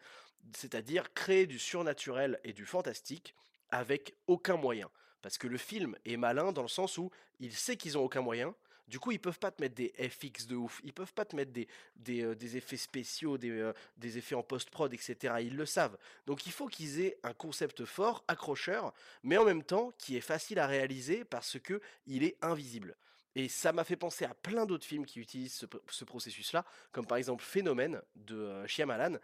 c'est-à-dire 0.56 1.12
créer 1.12 1.46
du 1.46 1.58
surnaturel 1.58 2.40
et 2.44 2.54
du 2.54 2.64
fantastique 2.64 3.34
avec 3.68 4.16
aucun 4.26 4.56
moyen. 4.56 4.88
Parce 5.20 5.36
que 5.36 5.46
le 5.46 5.58
film 5.58 5.94
est 6.06 6.16
malin 6.16 6.50
dans 6.50 6.62
le 6.62 6.68
sens 6.68 6.96
où 6.96 7.10
il 7.40 7.52
sait 7.52 7.76
qu'ils 7.76 7.98
ont 7.98 8.04
aucun 8.04 8.22
moyen, 8.22 8.54
du 8.88 8.98
coup, 8.98 9.12
ils 9.12 9.20
peuvent 9.20 9.38
pas 9.38 9.50
te 9.50 9.62
mettre 9.62 9.74
des 9.74 9.92
FX 9.98 10.46
de 10.46 10.56
ouf, 10.56 10.80
ils 10.84 10.92
peuvent 10.92 11.12
pas 11.14 11.24
te 11.24 11.34
mettre 11.34 11.52
des, 11.52 11.68
des, 11.96 12.22
euh, 12.22 12.34
effets 12.56 12.76
spéciaux, 12.76 13.38
des, 13.38 13.50
euh, 13.50 13.72
des 13.96 14.18
effets 14.18 14.34
en 14.34 14.42
post-prod, 14.42 14.92
etc. 14.92 15.34
Ils 15.40 15.56
le 15.56 15.66
savent. 15.66 15.96
Donc 16.26 16.46
il 16.46 16.52
faut 16.52 16.66
qu'ils 16.66 17.00
aient 17.00 17.18
un 17.22 17.32
concept 17.32 17.84
fort, 17.84 18.24
accrocheur, 18.28 18.92
mais 19.22 19.38
en 19.38 19.44
même 19.44 19.62
temps 19.62 19.92
qui 19.98 20.16
est 20.16 20.20
facile 20.20 20.58
à 20.58 20.66
réaliser 20.66 21.24
parce 21.24 21.58
que 21.58 21.80
il 22.06 22.24
est 22.24 22.36
invisible. 22.42 22.96
Et 23.36 23.48
ça 23.48 23.72
m'a 23.72 23.82
fait 23.82 23.96
penser 23.96 24.24
à 24.24 24.34
plein 24.34 24.64
d'autres 24.64 24.86
films 24.86 25.06
qui 25.06 25.18
utilisent 25.18 25.66
ce, 25.88 26.04
processus-là, 26.04 26.64
comme 26.92 27.06
par 27.06 27.18
exemple 27.18 27.42
Phénomène 27.42 28.00
de 28.14 28.36
euh, 28.36 28.66
Shyamalan. 28.66 29.18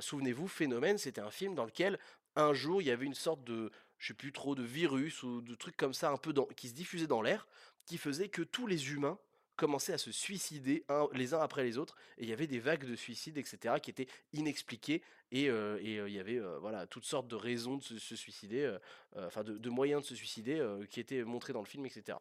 Souvenez-vous, 0.00 0.48
Phénomène, 0.48 0.98
c'était 0.98 1.20
un 1.20 1.30
film 1.30 1.54
dans 1.54 1.64
lequel 1.64 1.98
un 2.36 2.52
jour 2.52 2.82
il 2.82 2.86
y 2.86 2.90
avait 2.90 3.06
une 3.06 3.14
sorte 3.14 3.44
de, 3.44 3.70
je 3.98 4.08
sais 4.08 4.14
plus 4.14 4.32
trop, 4.32 4.54
de 4.54 4.62
virus 4.62 5.22
ou 5.22 5.40
de 5.40 5.54
trucs 5.54 5.76
comme 5.76 5.94
ça 5.94 6.10
un 6.10 6.16
peu 6.16 6.32
qui 6.56 6.68
se 6.68 6.74
diffusait 6.74 7.06
dans 7.06 7.22
l'air 7.22 7.46
qui 7.86 7.98
faisait 7.98 8.28
que 8.28 8.42
tous 8.42 8.66
les 8.66 8.92
humains 8.92 9.18
commençaient 9.56 9.92
à 9.92 9.98
se 9.98 10.10
suicider 10.10 10.84
les 11.12 11.32
uns 11.32 11.40
après 11.40 11.62
les 11.62 11.78
autres 11.78 11.96
et 12.18 12.24
il 12.24 12.28
y 12.28 12.32
avait 12.32 12.48
des 12.48 12.58
vagues 12.58 12.86
de 12.86 12.96
suicides 12.96 13.38
etc 13.38 13.76
qui 13.80 13.90
étaient 13.90 14.08
inexpliquées 14.32 15.00
et 15.30 15.44
il 15.46 16.12
y 16.12 16.18
avait 16.18 16.40
voilà 16.58 16.88
toutes 16.88 17.04
sortes 17.04 17.28
de 17.28 17.36
raisons 17.36 17.76
de 17.76 17.82
se, 17.84 18.16
suicider 18.16 18.76
enfin 19.14 19.44
de, 19.44 19.70
moyens 19.70 20.02
de 20.02 20.06
se 20.08 20.16
suicider 20.16 20.60
qui 20.90 20.98
étaient 20.98 21.22
montrés 21.22 21.52
dans 21.52 21.60
le 21.60 21.66
film 21.66 21.86
etc 21.86 22.18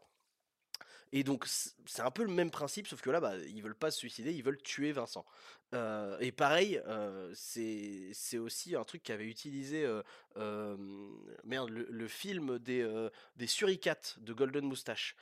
et 1.12 1.24
donc 1.24 1.46
c'est 1.48 2.02
un 2.02 2.10
peu 2.10 2.24
le 2.24 2.32
même 2.32 2.50
principe, 2.50 2.88
sauf 2.88 3.02
que 3.02 3.12
là, 3.12 3.20
bah, 3.20 3.38
ils 3.38 3.62
veulent 3.62 3.76
pas 3.76 3.92
se 3.92 4.00
suicider, 4.00 4.34
ils 4.34 4.44
veulent 4.44 4.62
tuer 4.62 4.92
Vincent. 4.92 5.26
et 6.20 6.32
pareil, 6.32 6.82
c'est 7.36 8.38
aussi 8.40 8.76
un 8.76 8.84
truc 8.84 9.04
qu'avait 9.04 9.28
utilisé 9.28 9.88
merde, 11.44 11.70
le, 11.70 12.08
film 12.08 12.58
des, 12.58 13.10
des 13.36 13.48
Suricates 13.48 14.16
de 14.22 14.34
Golden 14.34 14.66
Moustache. 14.66 15.16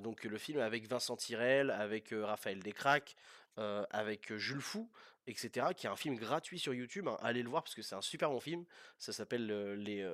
donc 0.00 0.24
le 0.24 0.38
film 0.38 0.58
avec 0.58 0.88
Vincent 0.88 1.16
Tirel, 1.16 1.70
avec 1.70 2.12
Raphaël 2.12 2.60
Descraques, 2.60 3.14
avec 3.56 4.34
Jules 4.34 4.60
Fou, 4.60 4.90
etc. 5.26 5.68
Qui 5.76 5.86
est 5.86 5.90
un 5.90 5.96
film 5.96 6.16
gratuit 6.16 6.58
sur 6.58 6.74
YouTube. 6.74 7.08
Hein. 7.08 7.16
Allez 7.20 7.42
le 7.42 7.48
voir 7.48 7.62
parce 7.62 7.74
que 7.74 7.82
c'est 7.82 7.94
un 7.94 8.02
super 8.02 8.30
bon 8.30 8.40
film. 8.40 8.64
Ça 8.98 9.12
s'appelle 9.12 9.46
les, 9.74 10.08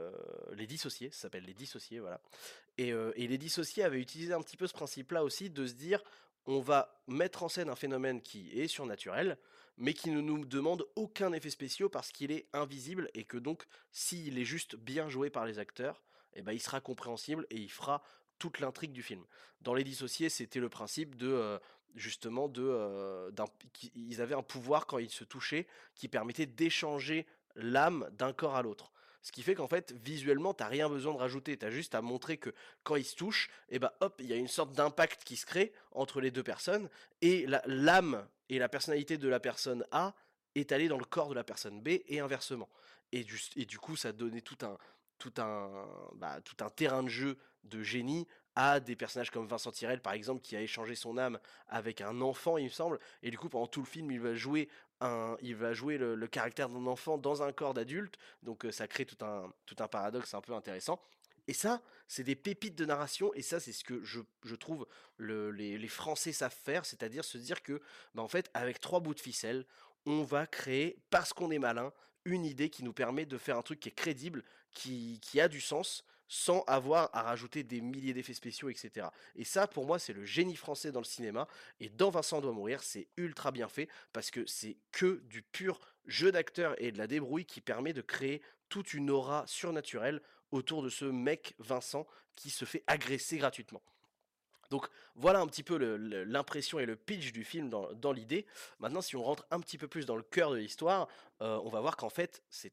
les 0.52 0.66
Dissociés. 0.66 1.10
Ça 1.10 1.22
s'appelle 1.22 1.44
Les 1.44 1.54
Dissociés, 1.54 2.00
voilà. 2.00 2.20
Et, 2.78 2.92
Les 3.16 3.38
Dissociés 3.38 3.84
avaient 3.84 4.00
utilisé 4.00 4.32
un 4.32 4.40
petit 4.40 4.56
peu 4.56 4.66
ce 4.66 4.72
principe-là 4.72 5.24
aussi 5.24 5.50
de 5.50 5.66
se 5.66 5.74
dire 5.74 6.02
on 6.46 6.60
va 6.60 7.00
mettre 7.06 7.42
en 7.42 7.48
scène 7.48 7.68
un 7.68 7.76
phénomène 7.76 8.20
qui 8.20 8.50
est 8.58 8.66
surnaturel, 8.66 9.38
mais 9.76 9.94
qui 9.94 10.10
ne 10.10 10.20
nous 10.20 10.44
demande 10.44 10.84
aucun 10.96 11.32
effet 11.32 11.50
spécial 11.50 11.88
parce 11.88 12.10
qu'il 12.10 12.32
est 12.32 12.48
invisible 12.52 13.08
et 13.14 13.24
que 13.24 13.36
donc 13.36 13.64
s'il 13.92 14.38
est 14.38 14.44
juste 14.44 14.76
bien 14.76 15.08
joué 15.08 15.30
par 15.30 15.46
les 15.46 15.58
acteurs, 15.58 16.02
eh 16.34 16.42
ben, 16.42 16.52
il 16.52 16.60
sera 16.60 16.80
compréhensible 16.80 17.46
et 17.50 17.56
il 17.56 17.70
fera 17.70 18.02
toute 18.38 18.58
l'intrigue 18.58 18.92
du 18.92 19.02
film. 19.02 19.24
Dans 19.60 19.74
Les 19.74 19.84
Dissociés, 19.84 20.28
c'était 20.28 20.58
le 20.58 20.68
principe 20.68 21.14
de 21.16 21.60
justement 21.94 22.48
de 22.48 22.62
euh, 22.62 23.30
ils 23.94 24.20
avaient 24.20 24.34
un 24.34 24.42
pouvoir 24.42 24.86
quand 24.86 24.98
ils 24.98 25.10
se 25.10 25.24
touchaient 25.24 25.66
qui 25.94 26.08
permettait 26.08 26.46
d'échanger 26.46 27.26
l'âme 27.54 28.08
d'un 28.12 28.32
corps 28.32 28.56
à 28.56 28.62
l'autre. 28.62 28.92
Ce 29.22 29.30
qui 29.30 29.42
fait 29.42 29.54
qu'en 29.54 29.68
fait, 29.68 29.92
visuellement, 30.02 30.52
t'as 30.52 30.66
rien 30.66 30.88
besoin 30.88 31.14
de 31.14 31.18
rajouter. 31.18 31.56
T'as 31.56 31.70
juste 31.70 31.94
à 31.94 32.02
montrer 32.02 32.38
que 32.38 32.50
quand 32.82 32.96
ils 32.96 33.04
se 33.04 33.14
touchent, 33.14 33.48
et 33.68 33.76
eh 33.76 33.78
ben 33.78 33.92
hop, 34.00 34.16
il 34.18 34.26
y 34.26 34.32
a 34.32 34.36
une 34.36 34.48
sorte 34.48 34.72
d'impact 34.72 35.22
qui 35.22 35.36
se 35.36 35.46
crée 35.46 35.72
entre 35.92 36.20
les 36.20 36.32
deux 36.32 36.42
personnes. 36.42 36.90
Et 37.20 37.46
l'âme 37.66 38.26
et 38.48 38.58
la 38.58 38.68
personnalité 38.68 39.18
de 39.18 39.28
la 39.28 39.38
personne 39.38 39.86
A 39.92 40.14
est 40.56 40.72
allée 40.72 40.88
dans 40.88 40.98
le 40.98 41.04
corps 41.04 41.28
de 41.28 41.34
la 41.34 41.44
personne 41.44 41.80
B 41.80 42.00
et 42.08 42.18
inversement. 42.18 42.68
Et 43.12 43.22
du, 43.22 43.40
et 43.56 43.64
du 43.64 43.78
coup, 43.78 43.94
ça 43.94 44.12
donnait 44.12 44.40
tout 44.40 44.58
un, 44.62 44.76
tout 45.18 45.32
un, 45.38 45.86
bah, 46.16 46.40
tout 46.40 46.56
un 46.64 46.68
terrain 46.68 47.04
de 47.04 47.08
jeu 47.08 47.38
de 47.62 47.80
génie 47.82 48.26
à 48.54 48.80
des 48.80 48.96
personnages 48.96 49.30
comme 49.30 49.46
Vincent 49.46 49.70
Tirel 49.72 50.00
par 50.00 50.12
exemple 50.12 50.42
qui 50.42 50.56
a 50.56 50.60
échangé 50.60 50.94
son 50.94 51.18
âme 51.18 51.38
avec 51.68 52.00
un 52.00 52.20
enfant 52.20 52.58
il 52.58 52.64
me 52.64 52.70
semble. 52.70 52.98
Et 53.22 53.30
du 53.30 53.38
coup 53.38 53.48
pendant 53.48 53.66
tout 53.66 53.80
le 53.80 53.86
film 53.86 54.10
il 54.10 54.20
va 54.20 54.34
jouer 54.34 54.68
un, 55.02 55.36
il 55.42 55.56
va 55.56 55.74
jouer 55.74 55.98
le, 55.98 56.26
caractère 56.26 56.68
d'un 56.68 56.86
enfant 56.86 57.18
dans 57.18 57.42
un 57.42 57.52
corps 57.52 57.74
d'adulte, 57.74 58.16
donc 58.42 58.64
euh, 58.64 58.70
ça 58.72 58.86
crée 58.86 59.04
tout 59.04 59.22
un, 59.24 59.52
tout 59.66 59.76
un 59.80 59.88
paradoxe 59.88 60.32
un 60.34 60.40
peu 60.40 60.54
intéressant. 60.54 61.00
Et 61.48 61.54
ça, 61.54 61.82
c'est 62.06 62.22
des 62.22 62.36
pépites 62.36 62.76
de 62.76 62.84
narration, 62.84 63.34
et 63.34 63.42
ça, 63.42 63.58
c'est 63.58 63.72
ce 63.72 63.82
que 63.82 64.02
je, 64.04 64.20
je 64.44 64.54
trouve 64.54 64.86
le- 65.16 65.50
les, 65.50 65.76
les 65.76 65.88
Français 65.88 66.32
savent 66.32 66.54
faire, 66.54 66.86
c'est-à-dire 66.86 67.24
se 67.24 67.36
dire 67.36 67.62
que, 67.62 67.80
bah, 68.14 68.22
en 68.22 68.28
fait, 68.28 68.48
avec 68.54 68.80
trois 68.80 69.00
bouts 69.00 69.14
de 69.14 69.20
ficelle, 69.20 69.66
on 70.06 70.22
va 70.22 70.46
créer, 70.46 70.98
parce 71.10 71.32
qu'on 71.32 71.50
est 71.50 71.58
malin, 71.58 71.92
une 72.24 72.44
idée 72.44 72.70
qui 72.70 72.84
nous 72.84 72.92
permet 72.92 73.26
de 73.26 73.38
faire 73.38 73.58
un 73.58 73.62
truc 73.62 73.80
qui 73.80 73.88
est 73.88 73.92
crédible, 73.92 74.44
qui, 74.70 75.18
qui 75.20 75.40
a 75.40 75.48
du 75.48 75.60
sens, 75.60 76.04
sans 76.32 76.62
avoir 76.62 77.10
à 77.12 77.20
rajouter 77.20 77.62
des 77.62 77.82
milliers 77.82 78.14
d'effets 78.14 78.32
spéciaux, 78.32 78.70
etc. 78.70 79.08
Et 79.36 79.44
ça, 79.44 79.66
pour 79.66 79.84
moi, 79.84 79.98
c'est 79.98 80.14
le 80.14 80.24
génie 80.24 80.56
français 80.56 80.90
dans 80.90 81.00
le 81.00 81.04
cinéma, 81.04 81.46
et 81.78 81.90
dans 81.90 82.08
Vincent 82.08 82.40
doit 82.40 82.52
mourir, 82.52 82.82
c'est 82.82 83.06
ultra 83.18 83.50
bien 83.50 83.68
fait, 83.68 83.86
parce 84.14 84.30
que 84.30 84.46
c'est 84.46 84.78
que 84.92 85.20
du 85.26 85.42
pur 85.42 85.78
jeu 86.06 86.32
d'acteur 86.32 86.74
et 86.82 86.90
de 86.90 86.96
la 86.96 87.06
débrouille 87.06 87.44
qui 87.44 87.60
permet 87.60 87.92
de 87.92 88.00
créer 88.00 88.40
toute 88.70 88.94
une 88.94 89.10
aura 89.10 89.46
surnaturelle 89.46 90.22
autour 90.52 90.82
de 90.82 90.88
ce 90.88 91.04
mec 91.04 91.54
Vincent 91.58 92.06
qui 92.34 92.48
se 92.48 92.64
fait 92.64 92.82
agresser 92.86 93.36
gratuitement. 93.36 93.82
Donc 94.70 94.88
voilà 95.16 95.40
un 95.40 95.46
petit 95.46 95.62
peu 95.62 95.76
l'impression 95.76 96.78
et 96.78 96.86
le 96.86 96.96
pitch 96.96 97.32
du 97.32 97.44
film 97.44 97.68
dans, 97.68 98.12
l'idée. 98.12 98.46
Maintenant, 98.78 99.02
si 99.02 99.16
on 99.16 99.22
rentre 99.22 99.46
un 99.50 99.60
petit 99.60 99.76
peu 99.76 99.86
plus 99.86 100.06
dans 100.06 100.16
le 100.16 100.22
cœur 100.22 100.50
de 100.50 100.56
l'histoire, 100.56 101.08
euh, 101.42 101.60
on 101.62 101.68
va 101.68 101.82
voir 101.82 101.98
qu'en 101.98 102.08
fait, 102.08 102.42
c'est 102.48 102.72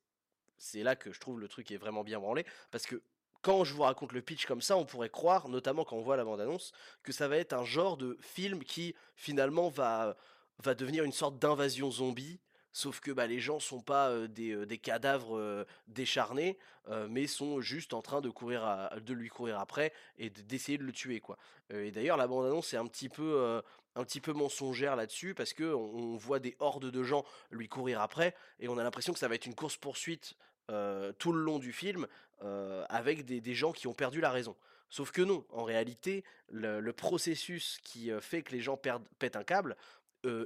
c'est 0.59 0.83
là 0.83 0.95
que 0.95 1.11
je 1.11 1.19
trouve 1.19 1.39
le 1.39 1.47
truc 1.47 1.71
est 1.71 1.77
vraiment 1.77 2.03
bien 2.03 2.19
branlé, 2.19 2.45
parce 2.71 2.85
que 2.85 3.01
quand 3.41 3.63
je 3.63 3.73
vous 3.73 3.83
raconte 3.83 4.11
le 4.11 4.21
pitch 4.21 4.45
comme 4.45 4.61
ça, 4.61 4.77
on 4.77 4.85
pourrait 4.85 5.09
croire, 5.09 5.49
notamment 5.49 5.83
quand 5.85 5.95
on 5.95 6.01
voit 6.01 6.17
la 6.17 6.25
bande-annonce, 6.25 6.71
que 7.03 7.11
ça 7.11 7.27
va 7.27 7.37
être 7.37 7.53
un 7.53 7.63
genre 7.65 7.97
de 7.97 8.17
film 8.21 8.63
qui 8.63 8.95
finalement 9.15 9.69
va, 9.69 10.17
va 10.63 10.75
devenir 10.75 11.03
une 11.03 11.13
sorte 11.13 11.39
d'invasion 11.39 11.89
zombie, 11.91 12.39
sauf 12.71 12.99
que 12.99 13.11
bah, 13.11 13.27
les 13.27 13.39
gens 13.39 13.59
sont 13.59 13.81
pas 13.81 14.09
euh, 14.09 14.27
des, 14.27 14.51
euh, 14.51 14.65
des 14.65 14.77
cadavres 14.77 15.37
euh, 15.37 15.65
décharnés, 15.87 16.57
euh, 16.89 17.07
mais 17.09 17.27
sont 17.27 17.61
juste 17.61 17.93
en 17.93 18.01
train 18.01 18.21
de 18.21 18.29
courir 18.29 18.63
à- 18.63 18.99
de 18.99 19.13
lui 19.13 19.29
courir 19.29 19.59
après 19.59 19.91
et 20.17 20.29
d'essayer 20.29 20.77
de 20.77 20.83
le 20.83 20.91
tuer 20.91 21.19
quoi. 21.19 21.37
Euh, 21.73 21.85
et 21.85 21.91
d'ailleurs 21.91 22.17
la 22.17 22.27
bande-annonce 22.27 22.73
est 22.73 22.77
un 22.77 22.85
petit 22.87 23.09
peu 23.09 23.35
euh, 23.37 23.61
un 23.95 24.03
petit 24.03 24.21
peu 24.21 24.33
mensongère 24.33 24.95
là-dessus 24.95 25.33
parce 25.33 25.53
que 25.53 25.73
on, 25.73 26.15
voit 26.15 26.39
des 26.39 26.55
hordes 26.59 26.91
de 26.91 27.03
gens 27.03 27.25
lui 27.51 27.67
courir 27.67 28.01
après 28.01 28.35
et 28.59 28.67
on 28.67 28.77
a 28.77 28.83
l'impression 28.83 29.13
que 29.13 29.19
ça 29.19 29.27
va 29.27 29.35
être 29.35 29.45
une 29.47 29.55
course 29.55 29.77
poursuite 29.77 30.35
euh, 30.69 31.11
tout 31.17 31.31
le 31.31 31.41
long 31.41 31.59
du 31.59 31.73
film 31.73 32.07
euh, 32.43 32.85
avec 32.89 33.25
des, 33.25 33.53
gens 33.53 33.71
qui 33.71 33.87
ont 33.87 33.93
perdu 33.93 34.21
la 34.21 34.29
raison. 34.29 34.55
Sauf 34.89 35.11
que 35.11 35.21
non, 35.21 35.45
en 35.49 35.63
réalité, 35.63 36.23
le, 36.49 36.91
processus 36.91 37.79
qui 37.83 38.11
euh, 38.11 38.21
fait 38.21 38.43
que 38.43 38.51
les 38.51 38.61
gens 38.61 38.77
perdent, 38.77 39.07
pètent 39.17 39.35
un 39.35 39.43
câble 39.43 39.75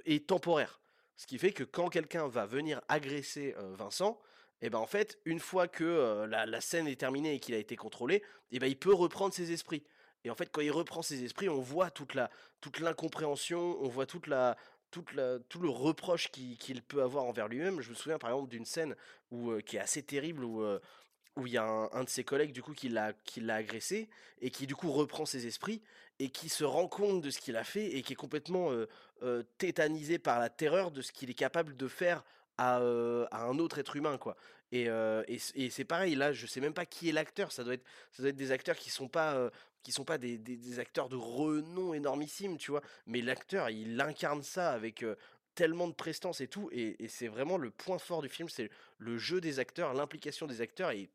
est 0.05 0.27
temporaire. 0.27 0.79
Ce 1.15 1.25
qui 1.25 1.39
fait 1.39 1.51
que 1.51 1.63
quand 1.63 1.89
quelqu'un 1.89 2.27
va 2.27 2.45
venir 2.45 2.79
agresser 2.87 3.55
Vincent, 3.71 4.21
et 4.61 4.69
ben 4.69 4.77
en 4.77 4.85
fait, 4.85 5.17
une 5.25 5.39
fois 5.39 5.67
que 5.67 6.25
la, 6.29 6.45
la 6.45 6.61
scène 6.61 6.87
est 6.87 6.99
terminée 6.99 7.33
et 7.33 7.39
qu'il 7.39 7.55
a 7.55 7.57
été 7.57 7.75
contrôlé, 7.75 8.21
et 8.51 8.59
ben 8.59 8.67
il 8.67 8.77
peut 8.77 8.93
reprendre 8.93 9.33
ses 9.33 9.51
esprits. 9.51 9.83
Et 10.23 10.29
en 10.29 10.35
fait, 10.35 10.51
quand 10.51 10.61
il 10.61 10.71
reprend 10.71 11.01
ses 11.01 11.23
esprits, 11.23 11.49
on 11.49 11.59
voit 11.59 11.89
toute 11.89 12.13
la 12.13 12.29
toute 12.61 12.79
l'incompréhension, 12.79 13.77
on 13.81 13.89
voit 13.89 14.05
toute 14.05 14.27
la 14.27 14.55
tout 14.93 15.59
le 15.59 15.69
reproche 15.69 16.29
qu'il 16.31 16.81
peut 16.83 17.01
avoir 17.01 17.25
envers 17.25 17.47
lui-même. 17.47 17.81
Je 17.81 17.89
me 17.89 17.95
souviens 17.95 18.19
par 18.19 18.29
exemple 18.29 18.49
d'une 18.49 18.65
scène 18.65 18.95
où, 19.31 19.51
euh, 19.51 19.61
qui 19.61 19.77
est 19.77 19.79
assez 19.79 20.03
terrible 20.03 20.43
où 20.43 20.61
euh, 20.61 20.79
où 21.35 21.47
il 21.47 21.53
y 21.53 21.57
a 21.57 21.65
un, 21.65 22.03
de 22.03 22.09
ses 22.09 22.23
collègues 22.23 22.51
du 22.51 22.61
coup 22.61 22.73
qui 22.73 22.89
l'a 22.89 23.13
qui 23.25 23.41
l'a 23.41 23.55
agressé 23.55 24.07
et 24.39 24.51
qui 24.51 24.67
du 24.67 24.75
coup 24.75 24.91
reprend 24.91 25.25
ses 25.25 25.47
esprits 25.47 25.81
et 26.19 26.29
qui 26.29 26.47
se 26.47 26.63
rend 26.63 26.87
compte 26.87 27.21
de 27.21 27.31
ce 27.31 27.39
qu'il 27.39 27.57
a 27.57 27.63
fait 27.63 27.85
et 27.85 28.03
qui 28.03 28.13
est 28.13 28.15
complètement 28.15 28.69
euh, 29.23 29.43
tétanisé 29.57 30.19
par 30.19 30.39
la 30.39 30.49
terreur 30.49 30.91
de 30.91 31.01
ce 31.01 31.11
qu'il 31.11 31.31
est 31.31 31.35
capable 31.35 31.75
de 31.75 31.87
faire 31.87 32.23
à, 32.57 32.77
un 32.77 33.59
autre 33.59 33.79
être 33.79 33.95
humain 33.95 34.17
quoi. 34.17 34.35
Et, 34.71 34.87
et, 35.27 35.69
c'est 35.69 35.85
pareil 35.85 36.15
là, 36.15 36.33
je 36.33 36.47
sais 36.47 36.59
même 36.59 36.73
pas 36.73 36.85
qui 36.85 37.09
est 37.09 37.11
l'acteur. 37.11 37.51
Ça 37.51 37.63
doit 37.63 37.75
être 37.75 37.85
ça 38.11 38.23
doit 38.23 38.29
être 38.29 38.35
des 38.35 38.51
acteurs 38.51 38.75
qui 38.75 38.89
sont 38.89 39.07
pas 39.07 39.51
qui 39.83 39.91
sont 39.91 40.05
pas 40.05 40.17
des, 40.17 40.37
des, 40.37 40.79
acteurs 40.79 41.09
de 41.09 41.15
renom 41.15 41.93
énormissime, 41.93 42.57
tu 42.57 42.71
vois. 42.71 42.81
Mais 43.05 43.21
l'acteur, 43.21 43.69
il 43.69 43.99
incarne 43.99 44.41
ça 44.41 44.71
avec 44.71 45.05
tellement 45.55 45.87
de 45.87 45.93
prestance 45.93 46.41
et 46.41 46.47
tout. 46.47 46.69
Et, 46.71 47.03
et 47.03 47.07
c'est 47.07 47.27
vraiment 47.27 47.57
le 47.57 47.69
point 47.69 47.99
fort 47.99 48.21
du 48.21 48.29
film, 48.29 48.49
c'est 48.49 48.71
le 48.97 49.17
jeu 49.17 49.41
des 49.41 49.59
acteurs, 49.59 49.93
l'implication 49.93 50.47
des 50.47 50.61
acteurs 50.61 50.91
est 50.91 51.09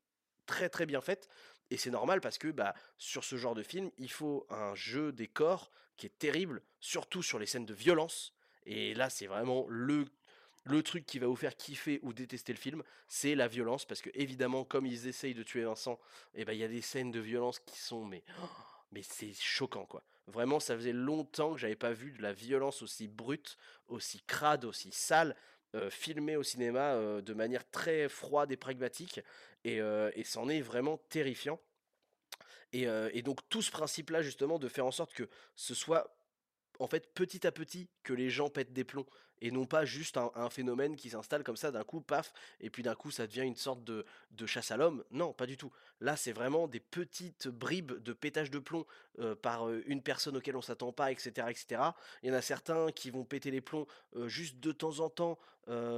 très 0.46 0.68
très 0.68 0.86
bien 0.86 1.00
faite. 1.00 1.28
Et 1.70 1.76
c'est 1.76 1.90
normal 1.90 2.20
parce 2.20 2.38
que 2.38 2.48
bah, 2.48 2.74
sur 2.96 3.24
ce 3.24 3.36
genre 3.36 3.54
de 3.54 3.62
film, 3.62 3.90
il 3.98 4.10
faut 4.10 4.46
un 4.50 4.74
jeu 4.74 5.12
des 5.12 5.26
corps 5.26 5.70
qui 5.96 6.06
est 6.06 6.18
terrible, 6.18 6.62
surtout 6.80 7.22
sur 7.22 7.38
les 7.38 7.46
scènes 7.46 7.66
de 7.66 7.74
violence. 7.74 8.32
Et 8.64 8.94
là, 8.94 9.10
c'est 9.10 9.26
vraiment 9.26 9.66
le, 9.68 10.06
le 10.68 10.82
truc 10.82 11.06
qui 11.06 11.18
va 11.18 11.26
vous 11.26 11.36
faire 11.36 11.56
kiffer 11.56 11.98
ou 12.02 12.12
détester 12.12 12.52
le 12.52 12.58
film, 12.58 12.82
c'est 13.08 13.34
la 13.34 13.48
violence. 13.48 13.84
Parce 13.84 14.00
que 14.00 14.10
évidemment, 14.14 14.64
comme 14.64 14.86
ils 14.86 15.06
essayent 15.06 15.34
de 15.34 15.42
tuer 15.42 15.64
Vincent, 15.64 15.98
et 16.34 16.44
ben 16.44 16.52
il 16.52 16.58
y 16.58 16.64
a 16.64 16.68
des 16.68 16.82
scènes 16.82 17.10
de 17.10 17.20
violence 17.20 17.58
qui 17.60 17.78
sont 17.78 18.04
mais, 18.04 18.22
mais 18.92 19.02
c'est 19.02 19.32
choquant 19.32 19.86
quoi. 19.86 20.02
Vraiment, 20.26 20.60
ça 20.60 20.76
faisait 20.76 20.92
longtemps 20.92 21.54
que 21.54 21.60
j'avais 21.60 21.76
pas 21.76 21.92
vu 21.92 22.12
de 22.12 22.20
la 22.20 22.34
violence 22.34 22.82
aussi 22.82 23.08
brute, 23.08 23.56
aussi 23.88 24.20
crade, 24.26 24.66
aussi 24.66 24.90
sale, 24.92 25.34
euh, 25.74 25.88
filmée 25.88 26.36
au 26.36 26.42
cinéma 26.42 26.94
euh, 26.94 27.22
de 27.22 27.32
manière 27.32 27.68
très 27.70 28.10
froide 28.10 28.52
et 28.52 28.56
pragmatique. 28.58 29.20
Et, 29.64 29.80
euh, 29.80 30.10
et 30.14 30.24
c'en 30.24 30.50
est 30.50 30.60
vraiment 30.60 30.98
terrifiant. 31.08 31.58
Et, 32.74 32.82
et 32.82 33.22
donc 33.22 33.40
tout 33.48 33.62
ce 33.62 33.70
principe-là, 33.70 34.20
justement, 34.20 34.58
de 34.58 34.68
faire 34.68 34.84
en 34.84 34.90
sorte 34.90 35.14
que 35.14 35.30
ce 35.56 35.74
soit 35.74 36.14
en 36.78 36.86
fait, 36.86 37.12
petit 37.14 37.46
à 37.46 37.52
petit, 37.52 37.88
que 38.02 38.12
les 38.12 38.30
gens 38.30 38.50
pètent 38.50 38.72
des 38.72 38.84
plombs 38.84 39.06
et 39.40 39.50
non 39.50 39.66
pas 39.66 39.84
juste 39.84 40.16
un, 40.16 40.30
un 40.34 40.50
phénomène 40.50 40.96
qui 40.96 41.10
s'installe 41.10 41.42
comme 41.44 41.56
ça 41.56 41.70
d'un 41.70 41.84
coup, 41.84 42.00
paf, 42.00 42.32
et 42.60 42.70
puis 42.70 42.82
d'un 42.82 42.94
coup 42.94 43.10
ça 43.10 43.26
devient 43.26 43.42
une 43.42 43.56
sorte 43.56 43.84
de, 43.84 44.04
de 44.32 44.46
chasse 44.46 44.70
à 44.70 44.76
l'homme. 44.76 45.04
Non, 45.10 45.32
pas 45.32 45.46
du 45.46 45.56
tout. 45.56 45.72
Là, 46.00 46.16
c'est 46.16 46.32
vraiment 46.32 46.68
des 46.68 46.80
petites 46.80 47.48
bribes 47.48 47.92
de 48.02 48.12
pétage 48.12 48.50
de 48.50 48.58
plomb 48.58 48.86
euh, 49.18 49.34
par 49.34 49.68
euh, 49.68 49.82
une 49.86 50.02
personne 50.02 50.36
auquel 50.36 50.56
on 50.56 50.62
s'attend 50.62 50.92
pas, 50.92 51.10
etc., 51.10 51.50
etc. 51.50 51.82
Il 52.22 52.28
y 52.28 52.32
en 52.32 52.34
a 52.36 52.42
certains 52.42 52.92
qui 52.92 53.10
vont 53.10 53.24
péter 53.24 53.50
les 53.50 53.60
plombs 53.60 53.86
euh, 54.16 54.28
juste 54.28 54.60
de 54.60 54.72
temps 54.72 55.00
en 55.00 55.10
temps, 55.10 55.38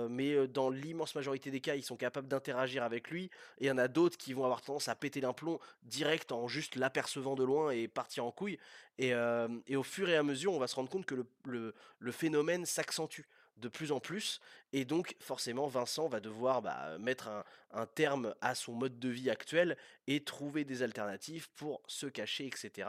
mais 0.09 0.49
dans 0.49 0.69
l'immense 0.69 1.15
majorité 1.15 1.53
des 1.53 1.61
cas, 1.61 1.77
ils 1.77 1.85
sont 1.85 1.97
capables 1.97 2.27
d'interagir 2.27 2.83
avec 2.83 3.09
lui. 3.09 3.27
Et 3.59 3.67
il 3.67 3.67
y 3.69 3.71
en 3.71 3.79
a 3.79 3.87
d'autres 3.87 4.19
qui 4.19 4.33
vont 4.33 4.43
avoir 4.43 4.63
tendance 4.63 4.89
à 4.89 4.97
péter 4.97 5.21
d'un 5.21 5.33
plomb 5.33 5.61
direct 5.85 6.33
en 6.33 6.49
juste 6.49 6.75
l'apercevant 6.75 7.37
de 7.37 7.45
loin 7.45 7.71
et 7.71 7.87
partir 7.87 8.25
en 8.25 8.33
couille. 8.33 8.59
Et, 8.99 9.15
au 9.15 9.83
fur 9.85 10.09
et 10.09 10.17
à 10.17 10.25
mesure, 10.25 10.53
on 10.53 10.59
va 10.59 10.67
se 10.67 10.75
rendre 10.75 10.91
compte 10.91 11.07
que 11.07 11.25
le- 11.45 11.75
le 12.01 12.13
phénomène 12.13 12.67
s'accentue 12.67 13.23
de 13.57 13.69
plus 13.69 13.93
en 13.93 14.01
plus. 14.01 14.41
Et 14.73 14.85
donc, 14.85 15.17
forcément, 15.21 15.67
Vincent 15.67 16.09
va 16.09 16.21
devoir 16.21 16.63
bah, 16.63 16.99
mettre 16.99 17.29
un, 17.73 17.87
terme 17.87 18.35
à 18.41 18.55
son 18.55 18.73
mode 18.73 18.99
de 18.99 19.09
vie 19.09 19.31
actuel 19.31 19.77
et 20.07 20.25
trouver 20.25 20.65
des 20.65 20.83
alternatives 20.83 21.49
pour 21.57 21.81
se 21.87 22.07
cacher, 22.07 22.47
etc. 22.47 22.89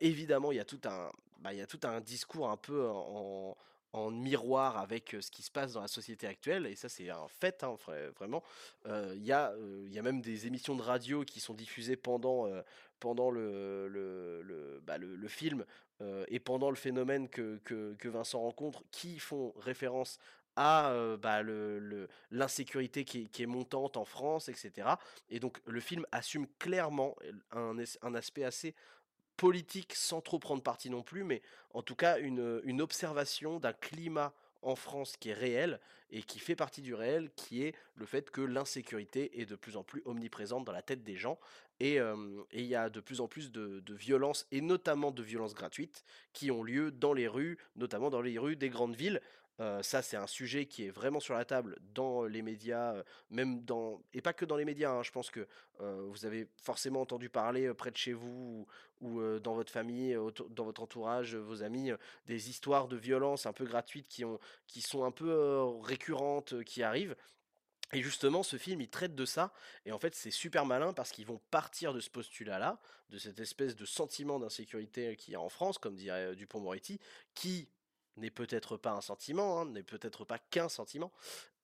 Évidemment, 0.00 0.52
il 0.52 0.56
y 0.56 0.60
a 0.60 0.64
tout 0.64 0.80
un, 0.84 1.10
bah, 1.38 1.52
il 1.52 1.58
y 1.58 1.62
a 1.62 1.66
tout 1.66 1.80
un 1.84 2.00
discours 2.00 2.50
un 2.50 2.56
peu 2.56 2.88
en, 2.88 3.56
miroir 4.10 4.78
avec 4.78 5.16
ce 5.20 5.28
qui 5.30 5.42
se 5.42 5.50
passe 5.50 5.72
dans 5.72 5.80
la 5.80 5.88
société 5.88 6.28
actuelle, 6.28 6.66
et 6.66 6.76
ça 6.76 6.88
c'est 6.88 7.10
un 7.10 7.26
fait, 7.26 7.64
hein, 7.64 7.74
vra- 7.84 8.10
vraiment. 8.10 8.44
Il 8.86 9.22
y 9.22 9.26
y 9.26 9.32
a 9.32 10.02
même 10.02 10.20
des 10.20 10.46
émissions 10.46 10.76
de 10.76 10.82
radio 10.82 11.24
qui 11.24 11.40
sont 11.40 11.54
diffusées 11.54 11.96
pendant, 11.96 12.46
pendant 13.00 13.30
le, 13.30 13.88
le, 13.88 14.42
le, 14.42 14.80
bah, 14.86 14.98
le- 14.98 15.28
film 15.28 15.64
et 16.28 16.38
pendant 16.38 16.70
le 16.70 16.76
phénomène 16.76 17.28
que, 17.28 17.58
que, 17.64 17.94
que 17.94 18.08
Vincent 18.08 18.40
rencontre, 18.40 18.82
qui 18.90 19.18
font 19.18 19.52
référence 19.58 20.18
à 20.56 20.90
euh, 20.90 21.16
bah, 21.16 21.42
l'insécurité 22.30 23.04
qui, 23.04 23.28
qui 23.28 23.42
est 23.42 23.46
montante 23.46 23.96
en 23.96 24.04
France, 24.04 24.48
etc. 24.48 24.98
Et 25.30 25.40
donc 25.40 25.60
le 25.66 25.80
film 25.80 26.04
assume 26.12 26.46
clairement 26.58 27.14
un, 27.52 27.76
un 28.02 28.14
aspect 28.14 28.44
assez 28.44 28.74
politique 29.36 29.94
sans 29.94 30.20
trop 30.20 30.38
prendre 30.38 30.62
parti 30.62 30.90
non 30.90 31.02
plus, 31.02 31.24
mais 31.24 31.42
en 31.74 31.82
tout 31.82 31.94
cas 31.94 32.18
une, 32.18 32.60
une 32.64 32.82
observation 32.82 33.60
d'un 33.60 33.72
climat 33.72 34.32
en 34.62 34.76
France 34.76 35.16
qui 35.16 35.30
est 35.30 35.34
réel 35.34 35.80
et 36.10 36.22
qui 36.22 36.38
fait 36.38 36.56
partie 36.56 36.82
du 36.82 36.94
réel, 36.94 37.30
qui 37.36 37.62
est 37.62 37.74
le 37.96 38.06
fait 38.06 38.30
que 38.30 38.40
l'insécurité 38.40 39.40
est 39.40 39.46
de 39.46 39.56
plus 39.56 39.76
en 39.76 39.82
plus 39.82 40.02
omniprésente 40.04 40.64
dans 40.64 40.72
la 40.72 40.82
tête 40.82 41.02
des 41.02 41.16
gens 41.16 41.38
et 41.80 41.98
il 42.52 42.64
y 42.64 42.74
a 42.74 42.90
de 42.90 43.00
plus 43.00 43.20
en 43.20 43.28
plus 43.28 43.52
de 43.52 43.94
violences 43.94 44.46
et 44.50 44.60
notamment 44.60 45.10
de 45.10 45.22
violences 45.22 45.54
gratuites 45.54 46.04
qui 46.32 46.50
ont 46.50 46.62
lieu 46.62 46.90
dans 46.90 47.12
les 47.12 47.28
rues, 47.28 47.58
notamment 47.76 48.10
dans 48.10 48.20
les 48.20 48.38
rues 48.38 48.56
des 48.56 48.68
grandes 48.68 48.96
villes. 48.96 49.20
Ça, 49.82 50.02
c'est 50.02 50.16
un 50.16 50.28
sujet 50.28 50.66
qui 50.66 50.86
est 50.86 50.90
vraiment 50.90 51.18
sur 51.18 51.34
la 51.34 51.44
table 51.44 51.78
dans 51.94 52.24
les 52.24 52.42
médias, 52.42 53.02
même 53.30 53.64
dans 53.64 54.00
et 54.12 54.20
pas 54.20 54.32
que 54.32 54.44
dans 54.44 54.56
les 54.56 54.64
médias. 54.64 54.92
hein, 54.92 55.02
je 55.02 55.10
pense 55.10 55.30
que 55.30 55.48
vous 55.80 56.24
avez 56.24 56.46
forcément 56.62 57.00
entendu 57.00 57.28
parler 57.28 57.74
près 57.74 57.90
de 57.90 57.96
chez 57.96 58.12
vous 58.12 58.68
ou 59.00 59.20
dans 59.40 59.54
votre 59.54 59.72
famille, 59.72 60.16
dans 60.50 60.64
votre 60.64 60.82
entourage, 60.82 61.34
vos 61.34 61.64
amis, 61.64 61.90
des 62.26 62.50
histoires 62.50 62.86
de 62.86 62.96
violence 62.96 63.46
un 63.46 63.52
peu 63.52 63.64
gratuites 63.64 64.06
qui 64.08 64.24
ont, 64.24 64.38
qui 64.68 64.80
sont 64.80 65.02
un 65.02 65.10
peu 65.10 65.60
récurrentes, 65.82 66.62
qui 66.62 66.84
arrivent. 66.84 67.16
Et 67.92 68.02
justement, 68.02 68.42
ce 68.42 68.58
film, 68.58 68.80
il 68.82 68.90
traite 68.90 69.14
de 69.14 69.24
ça. 69.24 69.52
Et 69.86 69.92
en 69.92 69.98
fait, 69.98 70.14
c'est 70.14 70.30
super 70.30 70.66
malin 70.66 70.92
parce 70.92 71.10
qu'ils 71.10 71.26
vont 71.26 71.40
partir 71.50 71.94
de 71.94 72.00
ce 72.00 72.10
postulat-là, 72.10 72.78
de 73.08 73.18
cette 73.18 73.40
espèce 73.40 73.74
de 73.76 73.86
sentiment 73.86 74.38
d'insécurité 74.38 75.16
qu'il 75.16 75.32
y 75.32 75.36
a 75.36 75.40
en 75.40 75.48
France, 75.48 75.78
comme 75.78 75.96
dirait 75.96 76.36
Dupond-Moretti, 76.36 77.00
qui 77.34 77.66
n'est 78.18 78.30
peut-être 78.30 78.76
pas 78.76 78.92
un 78.92 79.00
sentiment, 79.00 79.60
hein, 79.60 79.66
n'est 79.66 79.82
peut-être 79.82 80.24
pas 80.24 80.38
qu'un 80.38 80.68
sentiment. 80.68 81.12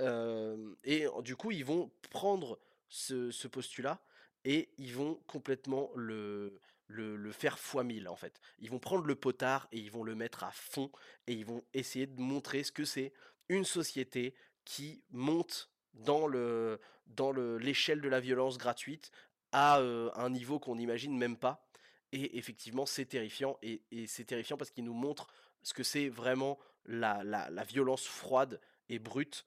Euh, 0.02 0.74
et 0.84 1.06
du 1.22 1.36
coup, 1.36 1.50
ils 1.50 1.64
vont 1.64 1.90
prendre 2.10 2.58
ce, 2.88 3.46
postulat 3.48 4.00
et 4.44 4.70
ils 4.78 4.94
vont 4.94 5.20
complètement 5.26 5.90
le, 5.94 6.58
le, 6.88 7.32
faire 7.32 7.58
fois 7.58 7.84
mille 7.84 8.08
en 8.08 8.16
fait. 8.16 8.40
Ils 8.58 8.70
vont 8.70 8.78
prendre 8.78 9.04
le 9.04 9.14
potard 9.14 9.68
et 9.72 9.78
ils 9.78 9.90
vont 9.90 10.04
le 10.04 10.14
mettre 10.14 10.44
à 10.44 10.52
fond 10.52 10.90
et 11.26 11.32
ils 11.32 11.46
vont 11.46 11.62
essayer 11.72 12.06
de 12.06 12.20
montrer 12.20 12.62
ce 12.62 12.72
que 12.72 12.84
c'est 12.84 13.12
une 13.48 13.64
société 13.64 14.34
qui 14.64 15.02
monte 15.10 15.70
dans 15.94 16.26
le 16.26 16.80
dans 17.06 17.32
le 17.32 17.58
l'échelle 17.58 18.00
de 18.00 18.08
la 18.08 18.20
violence 18.20 18.58
gratuite 18.58 19.10
à 19.52 19.78
euh, 19.78 20.10
un 20.14 20.30
niveau 20.30 20.58
qu'on 20.58 20.76
n'imagine 20.76 21.16
même 21.16 21.36
pas. 21.36 21.66
Et 22.12 22.38
effectivement, 22.38 22.86
c'est 22.86 23.06
terrifiant 23.06 23.58
et, 23.62 23.82
et 23.90 24.06
c'est 24.06 24.24
terrifiant 24.24 24.56
parce 24.56 24.70
qu'il 24.70 24.84
nous 24.84 24.94
montre 24.94 25.26
ce 25.64 25.74
que 25.74 25.82
c'est 25.82 26.08
vraiment 26.08 26.58
la, 26.86 27.24
la, 27.24 27.64
violence 27.64 28.06
froide 28.06 28.60
et 28.88 28.98
brute 28.98 29.44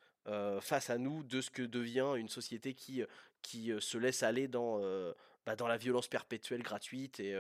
face 0.60 0.90
à 0.90 0.98
nous 0.98 1.24
de 1.24 1.40
ce 1.40 1.50
que 1.50 1.62
devient 1.62 2.14
une 2.18 2.28
société 2.28 2.74
qui, 2.74 3.02
qui 3.42 3.72
se 3.80 3.98
laisse 3.98 4.24
aller 4.24 4.50
dans, 4.50 4.82
bah, 5.46 5.56
dans 5.56 5.68
la 5.68 5.78
violence 5.78 6.10
perpétuelle 6.10 6.64
gratuite 6.64 7.22
et 7.22 7.34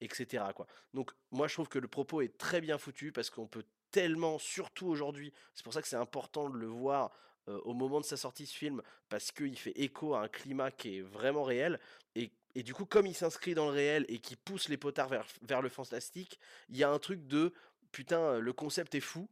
etc. 0.00 0.44
quoi. 0.56 0.66
Donc 0.94 1.12
moi 1.30 1.46
je 1.46 1.54
trouve 1.54 1.68
que 1.68 1.78
le 1.78 1.86
propos 1.86 2.22
est 2.22 2.36
très 2.36 2.60
bien 2.60 2.78
foutu 2.78 3.12
parce 3.12 3.30
qu'on 3.30 3.46
peut 3.46 3.64
tellement, 3.90 4.38
surtout 4.40 4.88
aujourd'hui, 4.88 5.32
c'est 5.54 5.62
pour 5.62 5.72
ça 5.72 5.80
que 5.80 5.86
c'est 5.86 5.94
important 5.94 6.50
de 6.50 6.56
le 6.56 6.66
voir 6.66 7.12
au 7.46 7.74
moment 7.74 8.00
de 8.00 8.06
sa 8.06 8.16
sortie 8.16 8.46
ce 8.46 8.56
film 8.56 8.82
parce 9.08 9.30
qu'il 9.30 9.56
fait 9.58 9.78
écho 9.78 10.14
à 10.14 10.22
un 10.22 10.28
climat 10.28 10.70
qui 10.70 10.98
est 10.98 11.00
vraiment 11.02 11.44
réel 11.44 11.78
et, 12.14 12.30
et 12.54 12.62
du 12.62 12.72
coup 12.72 12.86
comme 12.86 13.06
il 13.06 13.14
s'inscrit 13.14 13.54
dans 13.54 13.66
le 13.66 13.72
réel 13.72 14.06
et 14.08 14.18
qui 14.18 14.36
pousse 14.36 14.68
les 14.68 14.76
potards 14.76 15.08
vers, 15.08 15.26
vers 15.42 15.60
le 15.62 15.68
fantastique, 15.68 16.38
il 16.68 16.76
y 16.76 16.84
a 16.84 16.90
un 16.90 16.98
truc 16.98 17.26
de 17.26 17.52
putain 17.94 18.38
le 18.38 18.52
concept 18.52 18.94
est 18.94 19.00
fou 19.00 19.28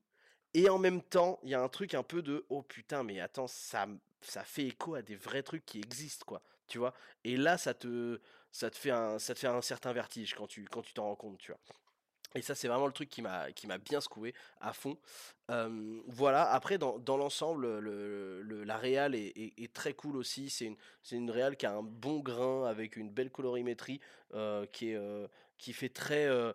et 0.54 0.69
en 0.69 0.78
même 0.78 1.02
temps, 1.02 1.38
il 1.42 1.50
y 1.50 1.54
a 1.54 1.62
un 1.62 1.69
truc 1.69 1.95
un 1.95 2.02
peu 2.02 2.23
de 2.23 2.45
oh 2.50 2.62
putain, 2.62 3.02
mais 3.02 3.21
attends, 3.21 3.47
ça, 3.47 3.87
ça 4.21 4.45
fait 4.45 4.66
écho 4.66 4.95
à 4.95 5.02
des 5.02 5.16
vrais 5.16 5.42
trucs 5.42 5.64
qui 5.64 5.78
existent, 5.78 6.25
quoi. 6.26 6.42
Tu 6.69 6.78
vois? 6.78 6.95
Et 7.25 7.37
là, 7.37 7.59
ça 7.59 7.75
te, 7.75 8.21
ça 8.50 8.71
te 8.71 8.76
fait 8.76 8.90
un, 8.90 9.19
ça 9.19 9.35
te 9.35 9.38
fait 9.38 9.47
un 9.47 9.62
certain 9.62 9.92
vertige 9.92 10.35
quand 10.35 10.47
tu, 10.47 10.64
quand 10.71 10.83
tu 10.83 10.92
t'en 10.92 11.04
rends 11.04 11.16
compte, 11.16 11.38
tu 11.38 11.52
vois. 11.52 11.61
Et 12.35 12.42
ça, 12.42 12.54
c'est 12.54 12.69
vraiment 12.69 12.87
le 12.87 12.92
truc 12.92 13.11
qui 13.11 13.21
m'a, 13.21 13.49
bien 13.78 14.00
secoué 14.00 14.35
à 14.61 14.73
fond. 14.73 14.97
Euh, 15.50 16.00
voilà. 16.07 16.50
Après, 16.50 16.78
dans, 16.78 16.99
dans 16.99 17.16
l'ensemble, 17.19 17.78
le, 17.78 18.42
le- 18.42 18.64
la 18.64 18.78
réal 18.78 19.14
est, 19.14 19.73
très 19.75 19.92
cool 19.92 20.16
aussi. 20.16 20.49
C'est 20.49 20.66
une, 20.66 20.76
c'est 21.02 21.16
une 21.16 21.26
qui 21.57 21.66
a 21.66 21.73
un 21.75 21.83
bon 21.83 22.21
grain 22.21 22.66
avec 22.66 22.97
une 22.97 23.11
belle 23.11 23.31
colorimétrie 23.31 24.00
euh, 24.35 24.64
qui 24.66 24.90
est, 24.90 24.97
euh, 24.97 25.26
qui 25.59 25.73
fait 25.73 25.90
très, 25.90 26.26
euh, 26.26 26.52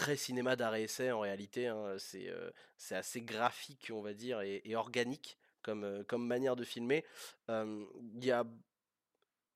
très 0.00 0.16
cinéma 0.16 0.56
d'arrêt 0.56 0.84
essai 0.84 1.10
en 1.12 1.20
réalité. 1.20 1.66
hein. 1.66 1.94
C'est, 1.98 2.30
euh, 2.30 2.50
assez 2.90 3.20
graphique, 3.20 3.90
on 3.92 4.00
va 4.00 4.14
dire, 4.14 4.40
et, 4.40 4.62
et 4.64 4.74
organique 4.74 5.36
comme, 5.60 5.84
euh, 5.84 6.02
comme 6.04 6.26
manière 6.26 6.56
de 6.56 6.64
filmer. 6.64 7.04
Il 7.48 8.24
y 8.24 8.30
a 8.32 8.44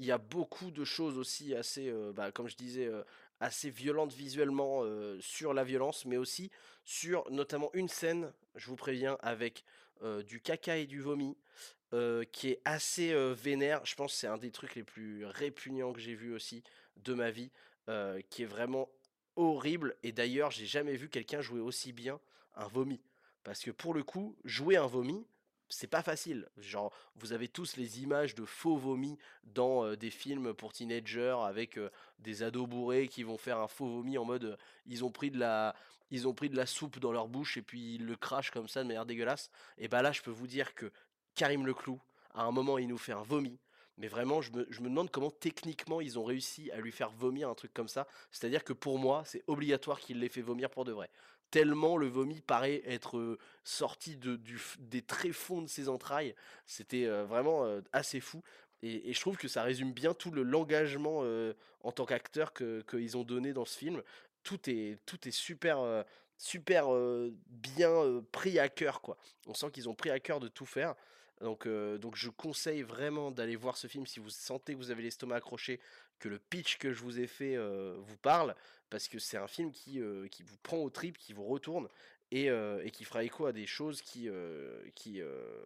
y 0.00 0.10
a 0.10 0.18
beaucoup 0.18 0.70
de 0.70 0.84
choses 0.84 1.16
aussi 1.16 1.54
assez, 1.54 1.88
euh, 1.88 2.12
bah, 2.12 2.30
comme 2.30 2.48
je 2.48 2.56
disais, 2.56 2.90
assez 3.40 3.70
violentes 3.70 4.12
visuellement 4.12 4.82
sur 5.20 5.54
la 5.54 5.64
violence, 5.64 6.04
mais 6.04 6.18
aussi 6.18 6.50
sur 6.84 7.30
notamment 7.30 7.70
une 7.72 7.88
scène, 7.88 8.30
je 8.54 8.66
vous 8.66 8.76
préviens, 8.76 9.16
avec 9.20 9.64
du 10.26 10.40
caca 10.40 10.76
et 10.76 10.86
du 10.86 11.00
vomi, 11.00 11.36
qui 12.32 12.50
est 12.50 12.60
assez 12.64 13.14
vénère. 13.34 13.84
Je 13.86 13.94
pense 13.94 14.12
que 14.12 14.18
c'est 14.18 14.26
un 14.26 14.38
des 14.38 14.50
trucs 14.50 14.74
les 14.74 14.84
plus 14.84 15.24
répugnants 15.26 15.92
que 15.92 16.00
j'ai 16.00 16.14
vu 16.14 16.34
aussi 16.34 16.62
de 16.96 17.14
ma 17.14 17.30
vie, 17.30 17.50
qui 18.30 18.42
est 18.42 18.46
vraiment 18.46 18.88
horrible. 19.36 19.96
Et 20.02 20.12
d'ailleurs, 20.12 20.50
j'ai 20.50 20.66
jamais 20.66 20.96
vu 20.96 21.08
quelqu'un 21.08 21.40
jouer 21.40 21.60
aussi 21.60 21.92
bien 21.92 22.20
un 22.54 22.68
vomi. 22.68 23.00
Parce 23.42 23.60
que 23.60 23.70
pour 23.70 23.94
le 23.94 24.02
coup, 24.02 24.36
jouer 24.44 24.76
un 24.76 24.86
vomi, 24.86 25.26
c'est 25.68 25.86
pas 25.86 26.02
facile. 26.02 26.48
Genre, 26.56 26.92
vous 27.16 27.32
avez 27.32 27.48
tous 27.48 27.76
les 27.76 28.02
images 28.02 28.34
de 28.34 28.44
faux 28.44 28.76
vomis 28.76 29.18
dans 29.44 29.94
des 29.96 30.10
films 30.10 30.54
pour 30.54 30.72
teenagers 30.72 31.36
avec 31.42 31.78
des 32.18 32.42
ados 32.42 32.68
bourrés 32.68 33.08
qui 33.08 33.22
vont 33.22 33.38
faire 33.38 33.58
un 33.58 33.68
faux 33.68 33.86
vomi 33.86 34.16
en 34.18 34.24
mode 34.24 34.58
ils 34.86 35.04
ont 35.04 35.10
pris 35.10 35.30
de 35.30 35.38
la 35.38 35.74
ils 36.10 36.28
ont 36.28 36.34
pris 36.34 36.48
de 36.48 36.56
la 36.56 36.66
soupe 36.66 36.98
dans 36.98 37.12
leur 37.12 37.28
bouche 37.28 37.56
et 37.56 37.62
puis 37.62 37.96
ils 37.96 38.06
le 38.06 38.16
crachent 38.16 38.50
comme 38.50 38.68
ça 38.68 38.82
de 38.82 38.86
manière 38.86 39.06
dégueulasse. 39.06 39.50
Et 39.78 39.88
bah 39.88 40.02
là, 40.02 40.12
je 40.12 40.22
peux 40.22 40.30
vous 40.30 40.46
dire 40.46 40.74
que 40.74 40.92
Karim 41.34 41.66
Leclou, 41.66 42.00
à 42.34 42.44
un 42.44 42.52
moment, 42.52 42.78
il 42.78 42.88
nous 42.88 42.98
fait 42.98 43.12
un 43.12 43.22
vomi. 43.22 43.58
Mais 43.96 44.08
vraiment, 44.08 44.42
je 44.42 44.50
me, 44.52 44.64
demande 44.64 45.10
comment 45.10 45.30
techniquement 45.30 46.00
ils 46.00 46.18
ont 46.18 46.24
réussi 46.24 46.70
à 46.72 46.78
lui 46.78 46.90
faire 46.90 47.10
vomir 47.10 47.48
un 47.48 47.54
truc 47.54 47.72
comme 47.72 47.88
ça. 47.88 48.06
C'est-à-dire 48.32 48.64
que 48.64 48.72
pour 48.72 48.98
moi, 48.98 49.22
c'est 49.24 49.44
obligatoire 49.46 50.00
qu'il 50.00 50.18
l'ait 50.18 50.28
fait 50.28 50.42
vomir 50.42 50.68
pour 50.70 50.84
de 50.84 50.92
vrai. 50.92 51.10
Tellement 51.50 51.96
le 51.96 52.08
vomi 52.08 52.40
paraît 52.40 52.82
être 52.84 53.16
euh, 53.18 53.38
sorti 53.62 54.16
de, 54.16 54.34
du, 54.34 54.60
des 54.80 55.02
tréfonds 55.02 55.62
de 55.62 55.68
ses 55.68 55.88
entrailles. 55.88 56.34
C'était 56.66 57.06
euh, 57.06 57.24
vraiment 57.24 57.64
euh, 57.64 57.82
assez 57.92 58.18
fou. 58.18 58.42
Et, 58.82 59.12
je 59.12 59.20
trouve 59.20 59.36
que 59.36 59.46
ça 59.46 59.62
résume 59.62 59.92
bien 59.92 60.12
tout 60.12 60.30
le 60.30 60.42
l'engagement 60.42 61.22
en 61.82 61.92
tant 61.92 62.04
qu'acteur 62.04 62.52
qu'ils 62.52 63.16
ont 63.16 63.22
donné 63.22 63.54
dans 63.54 63.64
ce 63.64 63.78
film. 63.78 64.02
Tout 64.42 64.68
est, 64.68 64.98
tout 65.06 65.26
est 65.26 65.30
super, 65.30 66.04
super 66.36 66.88
bien 67.46 68.22
pris 68.30 68.58
à 68.58 68.68
cœur, 68.68 69.00
quoi. 69.00 69.16
On 69.46 69.54
sent 69.54 69.70
qu'ils 69.70 69.88
ont 69.88 69.94
pris 69.94 70.10
à 70.10 70.20
cœur 70.20 70.38
de 70.38 70.48
tout 70.48 70.66
faire. 70.66 70.96
Donc, 71.44 71.68
donc 71.68 72.16
je 72.16 72.30
conseille 72.30 72.82
vraiment 72.82 73.30
d'aller 73.30 73.56
voir 73.56 73.76
ce 73.76 73.86
film 73.86 74.06
si 74.06 74.18
vous 74.18 74.30
sentez 74.30 74.72
que 74.72 74.78
vous 74.78 74.90
avez 74.90 75.02
l'estomac 75.02 75.36
accroché, 75.36 75.78
que 76.18 76.28
le 76.28 76.38
pitch 76.38 76.78
que 76.78 76.92
je 76.92 77.02
vous 77.02 77.20
ai 77.20 77.26
fait 77.26 77.56
vous 77.56 78.16
parle, 78.16 78.54
parce 78.88 79.08
que 79.08 79.18
c'est 79.18 79.36
un 79.36 79.46
film 79.46 79.70
qui, 79.70 80.00
qui 80.30 80.42
vous 80.42 80.56
prend 80.62 80.78
au 80.78 80.88
trip, 80.88 81.18
qui 81.18 81.34
vous 81.34 81.44
retourne 81.44 81.86
et, 82.30 82.90
qui 82.92 83.04
fera 83.04 83.22
écho 83.24 83.46
à 83.46 83.52
des 83.52 83.66
choses 83.66 84.00
qui, 84.00 84.28
qui, 84.94 85.20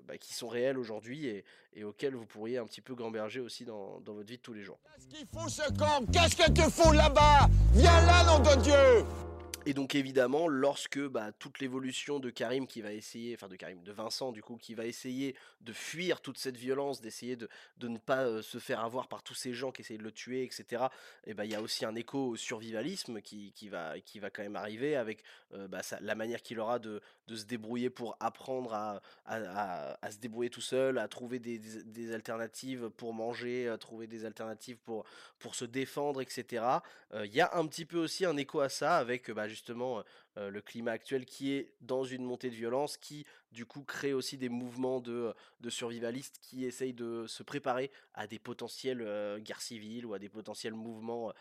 bah, 0.05 0.19
qui 0.19 0.35
sont 0.35 0.49
réelles 0.49 0.79
aujourd'hui 0.79 1.27
et, 1.75 1.85
auxquelles 1.85 2.15
vous 2.15 2.27
pourriez 2.27 2.59
un 2.59 2.67
petit 2.67 2.81
peu 2.81 2.95
gamberger 2.95 3.41
aussi 3.41 3.65
dans, 3.65 4.01
votre 4.05 4.27
vie 4.27 4.37
de 4.37 4.43
tous 4.43 4.55
les 4.55 4.63
jours. 4.63 4.81
Qu'est-ce 4.83 5.07
qu'il 5.07 5.27
fout 5.27 5.49
ce 5.49 5.73
camp 5.79 6.05
Qu'est-ce 6.13 6.37
que 6.37 6.51
tu 6.51 6.71
fous 6.71 6.93
là-bas? 6.93 7.49
Viens 7.75 8.05
là, 8.07 8.25
nom 8.25 8.41
de 8.41 8.63
Dieu 8.63 9.07
Et 9.69 9.75
donc 9.75 9.95
évidemment, 9.95 10.49
lorsque 10.49 10.99
bah, 10.99 11.31
toute 11.31 11.61
l'évolution 11.61 12.21
de 12.21 12.31
Karim 12.31 12.67
qui 12.67 12.81
va 12.81 12.91
essayer, 12.95 13.35
enfin 13.35 13.49
de 13.49 13.57
Karim, 13.57 13.83
de 13.83 13.93
Vincent 13.93 14.33
du 14.33 14.43
coup, 14.43 14.57
qui 14.57 14.73
va 14.75 14.87
essayer 14.87 15.37
de 15.61 15.75
fuir 15.75 16.23
toute 16.23 16.39
cette 16.39 16.57
violence, 16.57 17.03
d'essayer 17.03 17.37
de, 17.37 17.51
de 17.77 17.89
ne 17.89 17.99
pas 17.99 18.41
se 18.41 18.57
faire 18.57 18.81
avoir 18.81 19.09
par 19.09 19.23
tous 19.23 19.35
ces 19.35 19.53
gens 19.53 19.71
qui 19.71 19.83
essayent 19.83 19.99
de 19.99 20.03
le 20.03 20.11
tuer, 20.11 20.43
etc. 20.43 20.85
Et 21.27 21.35
ben 21.35 21.45
il 21.45 21.51
y 21.51 21.55
a 21.55 21.61
aussi 21.61 21.85
un 21.85 21.95
écho 21.97 22.29
au 22.29 22.37
survivalisme 22.37 23.21
qui, 23.21 23.53
qui 23.53 23.69
va, 23.69 24.01
qui 24.01 24.21
va 24.21 24.31
quand 24.31 24.43
même 24.43 24.57
arriver 24.57 24.97
avec 24.97 25.23
bah, 25.69 25.83
la 26.01 26.15
manière 26.15 26.41
qu'il 26.41 26.61
aura 26.61 26.79
de, 26.79 27.03
de 27.27 27.37
se 27.37 27.45
débrouiller 27.45 27.91
pour 27.91 28.17
apprendre 28.21 28.73
à, 28.73 29.03
à, 29.27 30.11
se 30.11 30.17
débrouiller 30.17 30.49
tout 30.49 30.63
seul, 30.63 30.97
à 30.97 31.09
trouver 31.09 31.41
des, 31.41 31.59
des- 31.59 32.15
alternatives 32.15 32.89
pour 32.97 33.13
manger, 33.13 33.69
à 33.69 33.77
trouver 33.77 34.07
des 34.07 34.25
alternatives 34.25 34.79
pour, 34.79 35.05
pour 35.39 35.55
se 35.55 35.67
défendre, 35.67 36.23
etc. 36.23 36.65
Il 37.13 37.35
y 37.35 37.43
a 37.43 37.55
un 37.55 37.67
petit 37.67 37.85
peu 37.85 37.99
aussi 37.99 38.25
un 38.25 38.37
écho 38.39 38.61
à 38.61 38.71
ça 38.71 38.97
avec 38.97 39.31
bah, 39.31 39.47
justement 39.59 40.03
le 40.37 40.61
climat 40.61 40.93
actuel 40.93 41.25
qui 41.27 41.53
est 41.53 41.73
dans 41.81 42.05
une 42.05 42.25
montée 42.25 42.49
de 42.49 42.55
violence, 42.55 42.97
qui 42.97 43.27
du 43.51 43.67
coup 43.67 43.83
crée 43.83 44.13
aussi 44.13 44.39
des 44.39 44.49
mouvements 44.49 45.01
de, 45.01 45.35
de 45.61 45.71
survivalistes 45.71 46.39
qui 46.41 46.65
essayent 46.65 46.93
de 46.93 47.27
se 47.27 47.43
préparer 47.43 47.91
à 48.15 48.29
des 48.29 48.39
potentielles 48.39 49.41
guerres 49.41 49.61
civiles 49.61 50.07
ou 50.07 50.15
à 50.15 50.21
des 50.21 50.29
potentiels 50.29 50.75
mouvements 50.75 51.33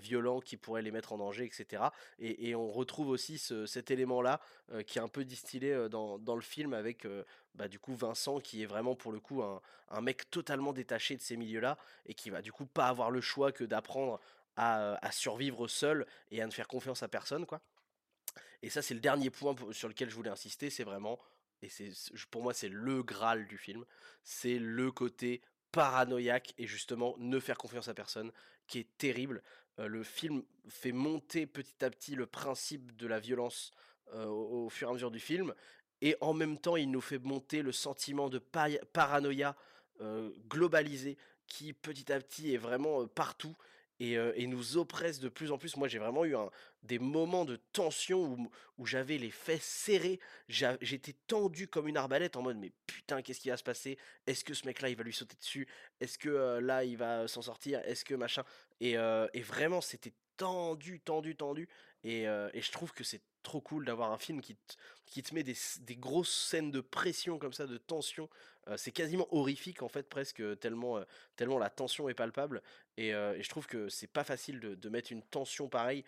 violents 0.00 0.40
qui 0.40 0.56
pourraient 0.56 0.80
les 0.80 0.90
mettre 0.90 1.12
en 1.12 1.18
danger, 1.18 1.44
etc. 1.44 1.82
Et, 2.18 2.54
on 2.54 2.70
retrouve 2.70 3.08
aussi 3.08 3.36
ce- 3.36 3.66
cet 3.66 3.90
élément-là 3.90 4.40
qui 4.86 4.98
est 4.98 5.02
un 5.02 5.08
peu 5.08 5.24
distillé 5.24 5.88
dans, 5.90 6.18
dans 6.18 6.34
le 6.34 6.40
film 6.40 6.72
avec 6.72 7.06
bah, 7.54 7.68
du 7.68 7.78
coup 7.78 7.94
Vincent 7.94 8.40
qui 8.40 8.62
est 8.62 8.66
vraiment 8.66 8.94
pour 8.94 9.12
le 9.12 9.20
coup 9.20 9.42
un, 9.42 9.60
un 9.88 10.00
mec 10.00 10.30
totalement 10.30 10.72
détaché 10.72 11.16
de 11.16 11.20
ces 11.22 11.36
milieux-là 11.36 11.76
et 12.06 12.14
qui 12.14 12.30
va 12.30 12.42
du 12.42 12.52
coup 12.52 12.66
pas 12.66 12.86
avoir 12.88 13.10
le 13.10 13.20
choix 13.20 13.52
que 13.52 13.64
d'apprendre 13.64 14.20
à, 14.56 15.10
survivre 15.12 15.68
seul 15.68 16.06
et 16.30 16.40
à 16.40 16.46
ne 16.46 16.50
faire 16.50 16.68
confiance 16.68 17.02
à 17.02 17.08
personne, 17.08 17.46
quoi. 17.46 17.60
Et 18.62 18.70
ça, 18.70 18.82
c'est 18.82 18.94
le 18.94 19.00
dernier 19.00 19.30
point 19.30 19.54
sur 19.72 19.88
lequel 19.88 20.08
je 20.08 20.14
voulais 20.14 20.30
insister, 20.30 20.70
c'est 20.70 20.84
vraiment, 20.84 21.18
et 21.62 21.68
c'est 21.68 21.92
pour 22.30 22.42
moi, 22.42 22.54
c'est 22.54 22.68
le 22.68 23.02
Graal 23.02 23.46
du 23.46 23.58
film, 23.58 23.84
c'est 24.24 24.58
le 24.58 24.90
côté 24.90 25.42
paranoïaque 25.72 26.54
et 26.56 26.66
justement 26.66 27.14
ne 27.18 27.38
faire 27.38 27.58
confiance 27.58 27.88
à 27.88 27.94
personne, 27.94 28.32
qui 28.66 28.78
est 28.78 28.88
terrible. 28.96 29.42
Le 29.76 30.02
film 30.02 30.42
fait 30.68 30.92
monter 30.92 31.46
petit 31.46 31.84
à 31.84 31.90
petit 31.90 32.14
le 32.14 32.26
principe 32.26 32.96
de 32.96 33.06
la 33.06 33.20
violence 33.20 33.72
au, 34.14 34.70
fur 34.70 34.88
et 34.88 34.90
à 34.90 34.94
mesure 34.94 35.10
du 35.10 35.20
film, 35.20 35.54
et 36.00 36.16
en 36.20 36.34
même 36.34 36.58
temps, 36.58 36.76
il 36.76 36.90
nous 36.90 37.00
fait 37.00 37.18
monter 37.18 37.62
le 37.62 37.72
sentiment 37.72 38.28
de 38.28 38.38
paranoïa 38.38 39.56
euh, 40.00 40.30
globalisé 40.48 41.16
qui 41.46 41.72
petit 41.72 42.12
à 42.12 42.20
petit 42.20 42.52
est 42.52 42.58
vraiment 42.58 43.06
partout 43.06 43.56
et, 44.00 44.46
nous 44.46 44.76
oppresse 44.76 45.20
de 45.20 45.28
plus 45.28 45.52
en 45.52 45.58
plus. 45.58 45.76
Moi, 45.76 45.88
j'ai 45.88 45.98
vraiment 45.98 46.24
eu 46.24 46.34
des 46.82 46.98
moments 46.98 47.44
de 47.44 47.56
tension 47.72 48.36
où, 48.78 48.86
j'avais 48.86 49.18
les 49.18 49.30
fesses 49.30 49.64
serrées, 49.64 50.20
j'étais 50.48 51.14
tendu 51.26 51.68
comme 51.68 51.88
une 51.88 51.96
arbalète 51.96 52.36
en 52.36 52.42
mode 52.42 52.58
mais 52.58 52.72
putain, 52.86 53.22
qu'est-ce 53.22 53.40
qui 53.40 53.48
va 53.48 53.56
se 53.56 53.64
passer? 53.64 53.98
Est-ce 54.26 54.44
que 54.44 54.54
ce 54.54 54.66
mec-là, 54.66 54.88
il 54.88 54.96
va 54.96 55.02
lui 55.02 55.12
sauter 55.12 55.36
dessus? 55.36 55.66
Est-ce 56.00 56.18
que 56.18 56.58
là, 56.58 56.84
il 56.84 56.96
va 56.96 57.26
s'en 57.28 57.42
sortir? 57.42 57.80
Est-ce 57.80 58.04
que 58.04 58.14
machin? 58.14 58.44
Et 58.80 58.96
vraiment, 59.42 59.80
c'était 59.80 60.12
tendu, 60.36 61.00
tendu, 61.00 61.34
tendu. 61.34 61.68
Et, 62.04 62.24
je 62.24 62.72
trouve 62.72 62.92
que 62.92 63.04
c'est 63.04 63.22
trop 63.42 63.60
cool 63.60 63.84
d'avoir 63.84 64.12
un 64.12 64.18
film 64.18 64.40
qui 64.40 64.56
qui 65.06 65.22
te 65.22 65.32
met 65.32 65.44
des, 65.44 65.54
des 65.82 65.94
grosses 65.94 66.34
scènes 66.34 66.72
de 66.72 66.80
pression 66.80 67.38
comme 67.38 67.52
ça, 67.52 67.66
de 67.66 67.78
tension. 67.78 68.28
C'est 68.76 68.90
quasiment 68.90 69.28
horrifique 69.32 69.82
en 69.82 69.88
fait 69.88 70.08
presque 70.08 70.42
tellement, 70.58 71.00
tellement 71.36 71.56
la 71.56 71.70
tension 71.70 72.08
est 72.08 72.14
palpable 72.14 72.60
et, 72.96 73.10
et 73.10 73.42
je 73.42 73.48
trouve 73.48 73.68
que 73.68 73.88
c'est 73.88 74.08
pas 74.08 74.24
facile 74.24 74.58
de, 74.58 74.74
de 74.74 74.88
mettre 74.88 75.12
une 75.12 75.22
tension 75.22 75.68
pareille 75.68 76.02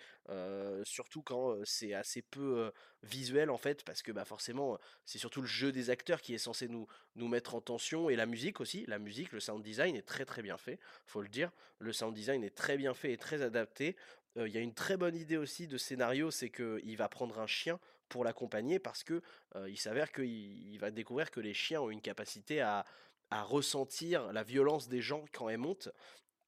surtout 0.82 1.22
quand 1.22 1.54
c'est 1.64 1.94
assez 1.94 2.20
peu 2.22 2.72
visuel 3.04 3.50
en 3.50 3.56
fait 3.56 3.84
parce 3.84 4.02
que 4.02 4.10
bah 4.10 4.24
forcément 4.24 4.78
c'est 5.04 5.18
surtout 5.18 5.40
le 5.40 5.46
jeu 5.46 5.70
des 5.70 5.90
acteurs 5.90 6.20
qui 6.20 6.34
est 6.34 6.38
censé 6.38 6.66
nous, 6.68 6.88
nous 7.14 7.28
mettre 7.28 7.54
en 7.54 7.60
tension 7.60 8.10
et 8.10 8.16
la 8.16 8.26
musique 8.26 8.60
aussi 8.60 8.84
la 8.86 8.98
musique 8.98 9.32
le 9.32 9.40
sound 9.40 9.62
design 9.62 9.94
est 9.94 10.02
très 10.02 10.24
très 10.24 10.42
bien 10.42 10.56
fait 10.56 10.80
faut 11.06 11.22
le 11.22 11.28
dire 11.28 11.52
le 11.78 11.92
sound 11.92 12.14
design 12.14 12.42
est 12.42 12.54
très 12.54 12.76
bien 12.76 12.94
fait 12.94 13.12
et 13.12 13.16
très 13.16 13.42
adapté 13.42 13.96
Il 14.36 14.52
y 14.52 14.58
a 14.58 14.60
une 14.60 14.74
très 14.74 14.96
bonne 14.96 15.16
idée 15.16 15.36
aussi 15.36 15.66
de 15.66 15.78
scénario 15.78 16.30
c'est 16.30 16.50
que 16.50 16.80
il 16.84 16.96
va 16.96 17.08
prendre 17.08 17.40
un 17.40 17.46
chien 17.46 17.80
pour 18.08 18.24
l'accompagner 18.24 18.78
parce 18.78 19.02
que 19.02 19.20
il 19.66 19.78
s'avère 19.78 20.12
qu'il 20.12 20.72
il 20.72 20.78
va 20.78 20.90
découvrir 20.90 21.30
que 21.30 21.40
les 21.40 21.54
chiens 21.54 21.80
ont 21.80 21.90
une 21.90 22.00
capacité 22.00 22.60
à, 22.60 22.84
à 23.30 23.42
ressentir 23.42 24.32
la 24.32 24.42
violence 24.42 24.88
des 24.88 25.00
gens 25.00 25.24
quand 25.32 25.48
elle 25.48 25.58
monte 25.58 25.88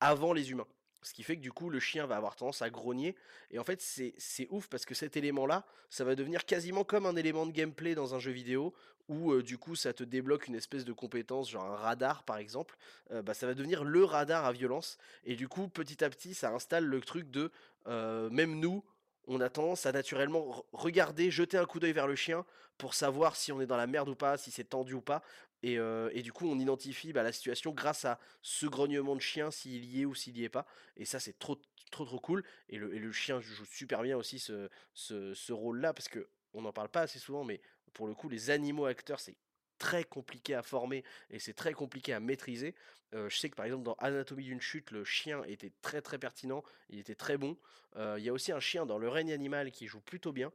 avant 0.00 0.32
les 0.32 0.50
humains. 0.50 0.68
Ce 1.02 1.14
qui 1.14 1.22
fait 1.22 1.36
que 1.36 1.40
du 1.40 1.52
coup, 1.52 1.70
le 1.70 1.80
chien 1.80 2.06
va 2.06 2.16
avoir 2.16 2.36
tendance 2.36 2.62
à 2.62 2.70
grogner. 2.70 3.16
Et 3.50 3.58
en 3.58 3.64
fait, 3.64 3.80
c'est 3.80 4.46
ouf 4.50 4.68
parce 4.68 4.84
que 4.84 4.94
cet 4.94 5.16
élément-là, 5.16 5.64
ça 5.88 6.04
va 6.04 6.14
devenir 6.14 6.44
quasiment 6.44 6.84
comme 6.84 7.06
un 7.06 7.16
élément 7.16 7.46
de 7.46 7.52
gameplay 7.52 7.94
dans 7.94 8.14
un 8.14 8.18
jeu 8.18 8.32
vidéo 8.32 8.74
où 9.08 9.32
euh, 9.32 9.42
du 9.42 9.58
coup, 9.58 9.74
ça 9.74 9.92
te 9.92 10.04
débloque 10.04 10.46
une 10.46 10.54
espèce 10.54 10.84
de 10.84 10.92
compétence, 10.92 11.50
genre 11.50 11.64
un 11.64 11.76
radar 11.76 12.22
par 12.22 12.38
exemple. 12.38 12.76
Euh, 13.10 13.22
bah, 13.22 13.34
ça 13.34 13.46
va 13.46 13.54
devenir 13.54 13.82
le 13.82 14.04
radar 14.04 14.44
à 14.44 14.52
violence. 14.52 14.98
Et 15.24 15.34
du 15.36 15.48
coup, 15.48 15.68
petit 15.68 16.04
à 16.04 16.10
petit, 16.10 16.34
ça 16.34 16.52
installe 16.52 16.84
le 16.84 17.00
truc 17.00 17.30
de 17.30 17.50
euh, 17.88 18.30
même 18.30 18.60
nous, 18.60 18.84
on 19.26 19.40
a 19.40 19.48
tendance 19.48 19.86
à 19.86 19.92
naturellement 19.92 20.40
re- 20.40 20.64
regarder, 20.72 21.30
jeter 21.30 21.56
un 21.56 21.66
coup 21.66 21.80
d'œil 21.80 21.92
vers 21.92 22.06
le 22.06 22.16
chien 22.16 22.44
pour 22.78 22.94
savoir 22.94 23.36
si 23.36 23.52
on 23.52 23.60
est 23.60 23.66
dans 23.66 23.76
la 23.76 23.86
merde 23.86 24.08
ou 24.08 24.14
pas, 24.14 24.36
si 24.36 24.50
c'est 24.50 24.64
tendu 24.64 24.94
ou 24.94 25.00
pas. 25.00 25.22
Et, 25.62 25.78
euh, 25.78 26.10
et 26.12 26.22
du 26.22 26.32
coup, 26.32 26.46
on 26.46 26.58
identifie 26.58 27.12
bah, 27.12 27.22
la 27.22 27.32
situation 27.32 27.72
grâce 27.72 28.04
à 28.04 28.18
ce 28.42 28.66
grognement 28.66 29.14
de 29.14 29.20
chien, 29.20 29.50
s'il 29.50 29.84
y 29.84 30.02
est 30.02 30.04
ou 30.04 30.14
s'il 30.14 30.38
y 30.38 30.44
est 30.44 30.48
pas. 30.48 30.66
Et 30.96 31.04
ça, 31.04 31.20
c'est 31.20 31.38
trop, 31.38 31.60
trop, 31.90 32.04
trop 32.04 32.20
cool. 32.20 32.44
Et 32.68 32.78
le, 32.78 33.12
chien 33.12 33.40
joue 33.40 33.64
super 33.66 34.02
bien 34.02 34.16
aussi 34.16 34.38
ce 34.38 35.52
rôle-là, 35.52 35.92
parce 35.92 36.08
que 36.08 36.28
on 36.52 36.62
n'en 36.62 36.72
parle 36.72 36.88
pas 36.88 37.02
assez 37.02 37.18
souvent, 37.18 37.44
mais 37.44 37.60
pour 37.92 38.06
le 38.06 38.14
coup, 38.14 38.28
les 38.28 38.50
animaux 38.50 38.86
acteurs, 38.86 39.20
c'est 39.20 39.36
très 39.78 40.04
compliqué 40.04 40.54
à 40.54 40.62
former 40.62 41.04
et 41.30 41.38
c'est 41.38 41.54
très 41.54 41.72
compliqué 41.72 42.12
à 42.12 42.20
maîtriser. 42.20 42.74
Euh, 43.14 43.28
je 43.28 43.36
sais 43.36 43.50
que 43.50 43.56
par 43.56 43.66
exemple 43.66 43.82
dans 43.82 43.94
Anatomie 43.94 44.44
d'une 44.44 44.60
chute, 44.60 44.90
le 44.92 45.04
chien 45.04 45.42
était 45.44 45.72
très 45.82 46.00
très 46.02 46.18
pertinent, 46.18 46.62
il 46.90 46.98
était 47.00 47.14
très 47.14 47.38
bon. 47.38 47.56
Euh, 47.96 48.16
Il 48.18 48.24
y 48.24 48.28
a 48.28 48.32
aussi 48.32 48.52
un 48.52 48.60
chien 48.60 48.86
dans 48.86 48.98
Le 48.98 49.08
règne 49.08 49.32
animal 49.32 49.72
qui 49.72 49.86
joue 49.86 50.00
plutôt 50.00 50.32
bien. 50.32 50.52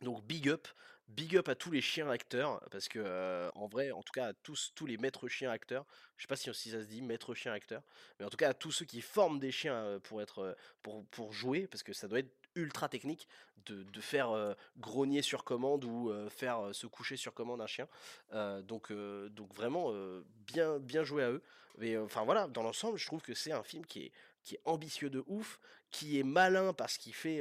Donc 0.00 0.24
big 0.24 0.48
up, 0.48 0.66
big 1.08 1.36
up 1.36 1.48
à 1.48 1.54
tous 1.54 1.70
les 1.70 1.80
chiens 1.80 2.08
acteurs, 2.10 2.60
parce 2.70 2.88
que 2.88 3.50
en 3.54 3.66
vrai, 3.66 3.90
en 3.90 4.02
tout 4.02 4.12
cas 4.12 4.28
à 4.28 4.32
tous, 4.32 4.72
tous 4.74 4.86
les 4.86 4.96
maîtres 4.96 5.28
chiens 5.28 5.50
acteurs, 5.50 5.86
je 6.16 6.22
sais 6.22 6.28
pas 6.28 6.36
si, 6.36 6.52
ça 6.52 6.80
se 6.82 6.86
dit 6.86 7.02
maître 7.02 7.34
chien 7.34 7.52
acteur, 7.52 7.82
mais 8.18 8.26
en 8.26 8.30
tout 8.30 8.36
cas 8.36 8.50
à 8.50 8.54
tous 8.54 8.72
ceux 8.72 8.84
qui 8.84 9.00
forment 9.00 9.38
des 9.38 9.52
chiens 9.52 10.00
pour 10.04 10.20
être 10.20 10.56
pour, 10.82 11.04
pour 11.06 11.32
jouer, 11.32 11.66
parce 11.66 11.82
que 11.82 11.92
ça 11.92 12.08
doit 12.08 12.18
être 12.20 12.34
ultra 12.54 12.88
technique 12.88 13.28
de, 13.66 13.82
de 13.82 14.00
faire 14.00 14.56
grogner 14.78 15.22
sur 15.22 15.44
commande 15.44 15.84
ou 15.84 16.12
faire 16.30 16.74
se 16.74 16.86
coucher 16.86 17.16
sur 17.16 17.34
commande 17.34 17.60
un 17.60 17.66
chien. 17.66 17.88
Donc, 18.64 18.92
donc 18.92 19.54
vraiment 19.54 19.92
bien, 20.46 20.78
bien 20.78 21.04
joué 21.04 21.22
à 21.22 21.30
eux. 21.30 21.42
Euh, 21.82 22.04
enfin 22.04 22.24
voilà, 22.24 22.46
dans 22.48 22.62
l'ensemble, 22.62 22.98
je 22.98 23.06
trouve 23.06 23.22
que 23.22 23.34
c'est 23.34 23.52
un 23.52 23.62
film 23.62 23.84
qui 23.84 24.06
est, 24.06 24.12
qui 24.42 24.54
est 24.54 24.60
ambitieux 24.64 25.10
de 25.10 25.22
ouf, 25.26 25.60
qui 25.90 26.18
est 26.18 26.22
malin 26.22 26.72
parce 26.72 26.96
qu'il 26.98 27.14
fait, 27.14 27.40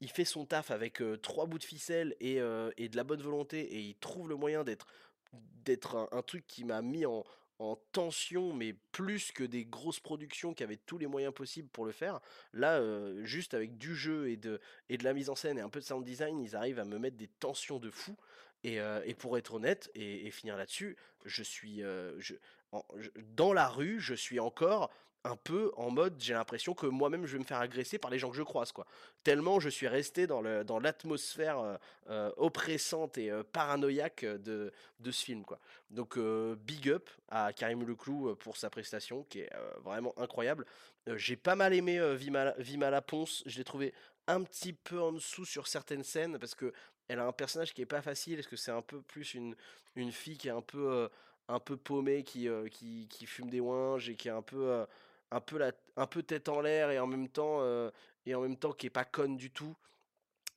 il 0.00 0.10
fait 0.10 0.24
son 0.24 0.46
taf 0.46 0.70
avec 0.70 1.02
trois 1.22 1.46
bouts 1.46 1.58
de 1.58 1.64
ficelle 1.64 2.16
et, 2.20 2.36
de 2.36 2.96
la 2.96 3.04
bonne 3.04 3.22
volonté 3.22 3.60
et 3.60 3.80
il 3.80 3.96
trouve 3.96 4.28
le 4.28 4.36
moyen 4.36 4.64
d'être 4.64 6.08
un, 6.12 6.22
truc 6.22 6.46
qui 6.46 6.64
m'a 6.64 6.82
mis 6.82 7.06
en, 7.06 7.24
en 7.60 7.76
tension, 7.92 8.54
mais 8.54 8.74
plus 8.90 9.32
que 9.32 9.44
des 9.44 9.66
grosses 9.66 10.00
productions 10.00 10.54
qui 10.54 10.62
avaient 10.62 10.78
tous 10.78 10.96
les 10.96 11.06
moyens 11.06 11.34
possibles 11.34 11.68
pour 11.68 11.84
le 11.84 11.92
faire. 11.92 12.20
Là, 12.54 12.82
juste 13.24 13.52
avec 13.52 13.76
du 13.76 13.94
jeu 13.94 14.30
et 14.30 14.36
de, 14.36 14.60
la 14.88 15.12
mise 15.12 15.28
en 15.28 15.34
scène 15.34 15.58
et 15.58 15.60
un 15.60 15.68
peu 15.68 15.80
de 15.80 15.84
sound 15.84 16.04
design, 16.04 16.40
ils 16.40 16.56
arrivent 16.56 16.78
à 16.78 16.84
me 16.84 16.98
mettre 16.98 17.16
des 17.16 17.28
tensions 17.28 17.78
de 17.78 17.90
fou. 17.90 18.16
Et, 18.64 18.78
et 19.04 19.14
pour 19.14 19.38
être 19.38 19.54
honnête 19.54 19.90
et, 19.94 20.30
finir 20.30 20.56
là-dessus, 20.56 20.96
je 21.24 21.42
suis 21.42 21.82
dans 23.34 23.52
la 23.52 23.68
rue, 23.68 24.00
je 24.00 24.14
suis 24.14 24.40
encore 24.40 24.90
un 25.24 25.36
peu 25.36 25.70
en 25.76 25.90
mode, 25.90 26.14
j'ai 26.18 26.32
l'impression 26.32 26.74
que 26.74 26.86
moi-même 26.86 27.26
je 27.26 27.32
vais 27.32 27.38
me 27.38 27.44
faire 27.44 27.58
agresser 27.58 27.98
par 27.98 28.10
les 28.10 28.18
gens 28.18 28.30
que 28.30 28.36
je 28.36 28.42
croise, 28.42 28.72
quoi. 28.72 28.86
Tellement 29.22 29.60
je 29.60 29.68
suis 29.68 29.86
resté 29.86 30.26
dans 30.26 30.40
le, 30.40 30.64
dans 30.64 30.78
l'atmosphère 30.78 31.58
euh, 31.58 31.76
euh, 32.08 32.32
oppressante 32.36 33.18
et 33.18 33.30
euh, 33.30 33.42
paranoïaque 33.42 34.24
de, 34.24 34.72
de 34.98 35.10
ce 35.10 35.24
film, 35.24 35.44
quoi. 35.44 35.58
Donc 35.90 36.18
big 36.18 36.88
up 36.88 37.10
à 37.28 37.52
Karim 37.52 37.86
Leclou 37.86 38.34
pour 38.36 38.56
sa 38.56 38.70
prestation 38.70 39.24
qui 39.24 39.40
est 39.40 39.50
vraiment 39.82 40.14
incroyable. 40.18 40.64
J'ai 41.16 41.36
pas 41.36 41.56
mal 41.56 41.74
aimé 41.74 42.00
Vima, 42.16 42.52
Vima 42.58 42.90
La 42.90 43.02
Ponce, 43.02 43.42
je 43.46 43.58
l'ai 43.58 43.64
trouvé 43.64 43.92
un 44.28 44.42
petit 44.44 44.72
peu 44.72 45.00
en 45.00 45.12
dessous 45.12 45.44
sur 45.44 45.66
certaines 45.66 46.04
scènes 46.04 46.38
parce 46.38 46.54
que 46.54 46.72
elle 47.08 47.18
a 47.18 47.26
un 47.26 47.32
personnage 47.32 47.74
qui 47.74 47.82
est 47.82 47.86
pas 47.86 48.02
facile, 48.02 48.36
parce 48.36 48.46
que 48.46 48.54
c'est 48.54 48.70
un 48.70 48.82
peu 48.82 49.02
plus 49.02 49.34
une, 49.34 49.56
une 49.96 50.12
fille 50.12 50.38
qui 50.38 50.46
est 50.46 50.52
un 50.52 50.62
peu, 50.62 51.08
un 51.48 51.58
peu 51.58 51.76
paumée, 51.76 52.22
qui, 52.22 52.48
qui, 52.70 53.08
qui 53.08 53.26
fume 53.26 53.50
des 53.50 53.58
ouinges 53.58 54.08
et 54.08 54.14
qui 54.14 54.28
est 54.28 54.30
un 54.30 54.42
peu, 54.42 54.86
un 55.30 55.40
peu, 55.40 55.58
la, 55.58 55.72
un 55.96 56.06
peu 56.06 56.22
tête 56.22 56.48
en 56.48 56.60
l'air 56.60 56.90
et 56.90 56.98
en 56.98 57.06
même 57.06 57.28
temps, 57.28 57.58
euh, 57.62 57.90
et 58.26 58.34
en 58.34 58.40
même 58.40 58.56
temps 58.56 58.72
qui 58.72 58.86
est 58.86 58.90
pas 58.90 59.04
conne 59.04 59.36
du 59.36 59.50
tout. 59.50 59.76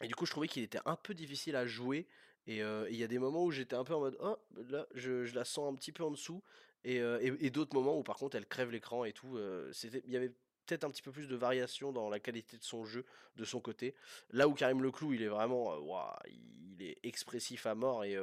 Et 0.01 0.07
du 0.07 0.15
coup, 0.15 0.25
je 0.25 0.31
trouvais 0.31 0.47
qu'il 0.47 0.63
était 0.63 0.79
un 0.85 0.95
peu 0.95 1.13
difficile 1.13 1.55
à 1.55 1.65
jouer. 1.65 2.07
Et 2.45 2.61
euh, 2.61 2.87
il 2.89 2.97
y 2.97 3.03
a 3.03 3.07
des 3.07 3.19
moments 3.19 3.45
où 3.45 3.51
j'étais 3.51 3.75
un 3.75 3.83
peu 3.85 3.93
en 3.93 4.01
mode, 4.01 4.17
oh, 4.19 4.37
là, 4.69 4.85
je, 4.95 5.33
la 5.33 5.45
sens 5.45 5.71
un 5.71 5.75
petit 5.75 5.91
peu 5.91 6.03
en 6.03 6.11
dessous. 6.11 6.43
Et, 6.83 6.99
euh, 6.99 7.19
et, 7.21 7.45
et 7.45 7.49
d'autres 7.49 7.73
moments 7.73 7.97
où, 7.97 8.03
par 8.03 8.17
contre, 8.17 8.35
elle 8.35 8.45
crève 8.45 8.69
l'écran 8.69 9.05
et 9.05 9.13
tout. 9.13 9.39
il 9.83 10.11
y 10.11 10.17
avait 10.17 10.33
peut-être 10.65 10.83
un 10.83 10.89
petit 10.89 11.01
peu 11.01 11.11
plus 11.11 11.27
de 11.27 11.35
variation 11.35 11.91
dans 11.91 12.09
la 12.09 12.19
qualité 12.19 12.57
de 12.57 12.63
son 12.63 12.83
jeu, 12.83 13.05
de 13.35 13.45
son 13.45 13.61
côté. 13.61 13.95
Là 14.31 14.47
où 14.47 14.53
Karim 14.53 14.81
Leclou, 14.81 15.13
il 15.13 15.21
est 15.21 15.27
vraiment, 15.27 15.77
ouah, 15.77 16.19
il 16.27 16.81
est 16.81 16.97
expressif 17.03 17.65
à 17.65 17.75
mort 17.75 18.03
et, 18.03 18.17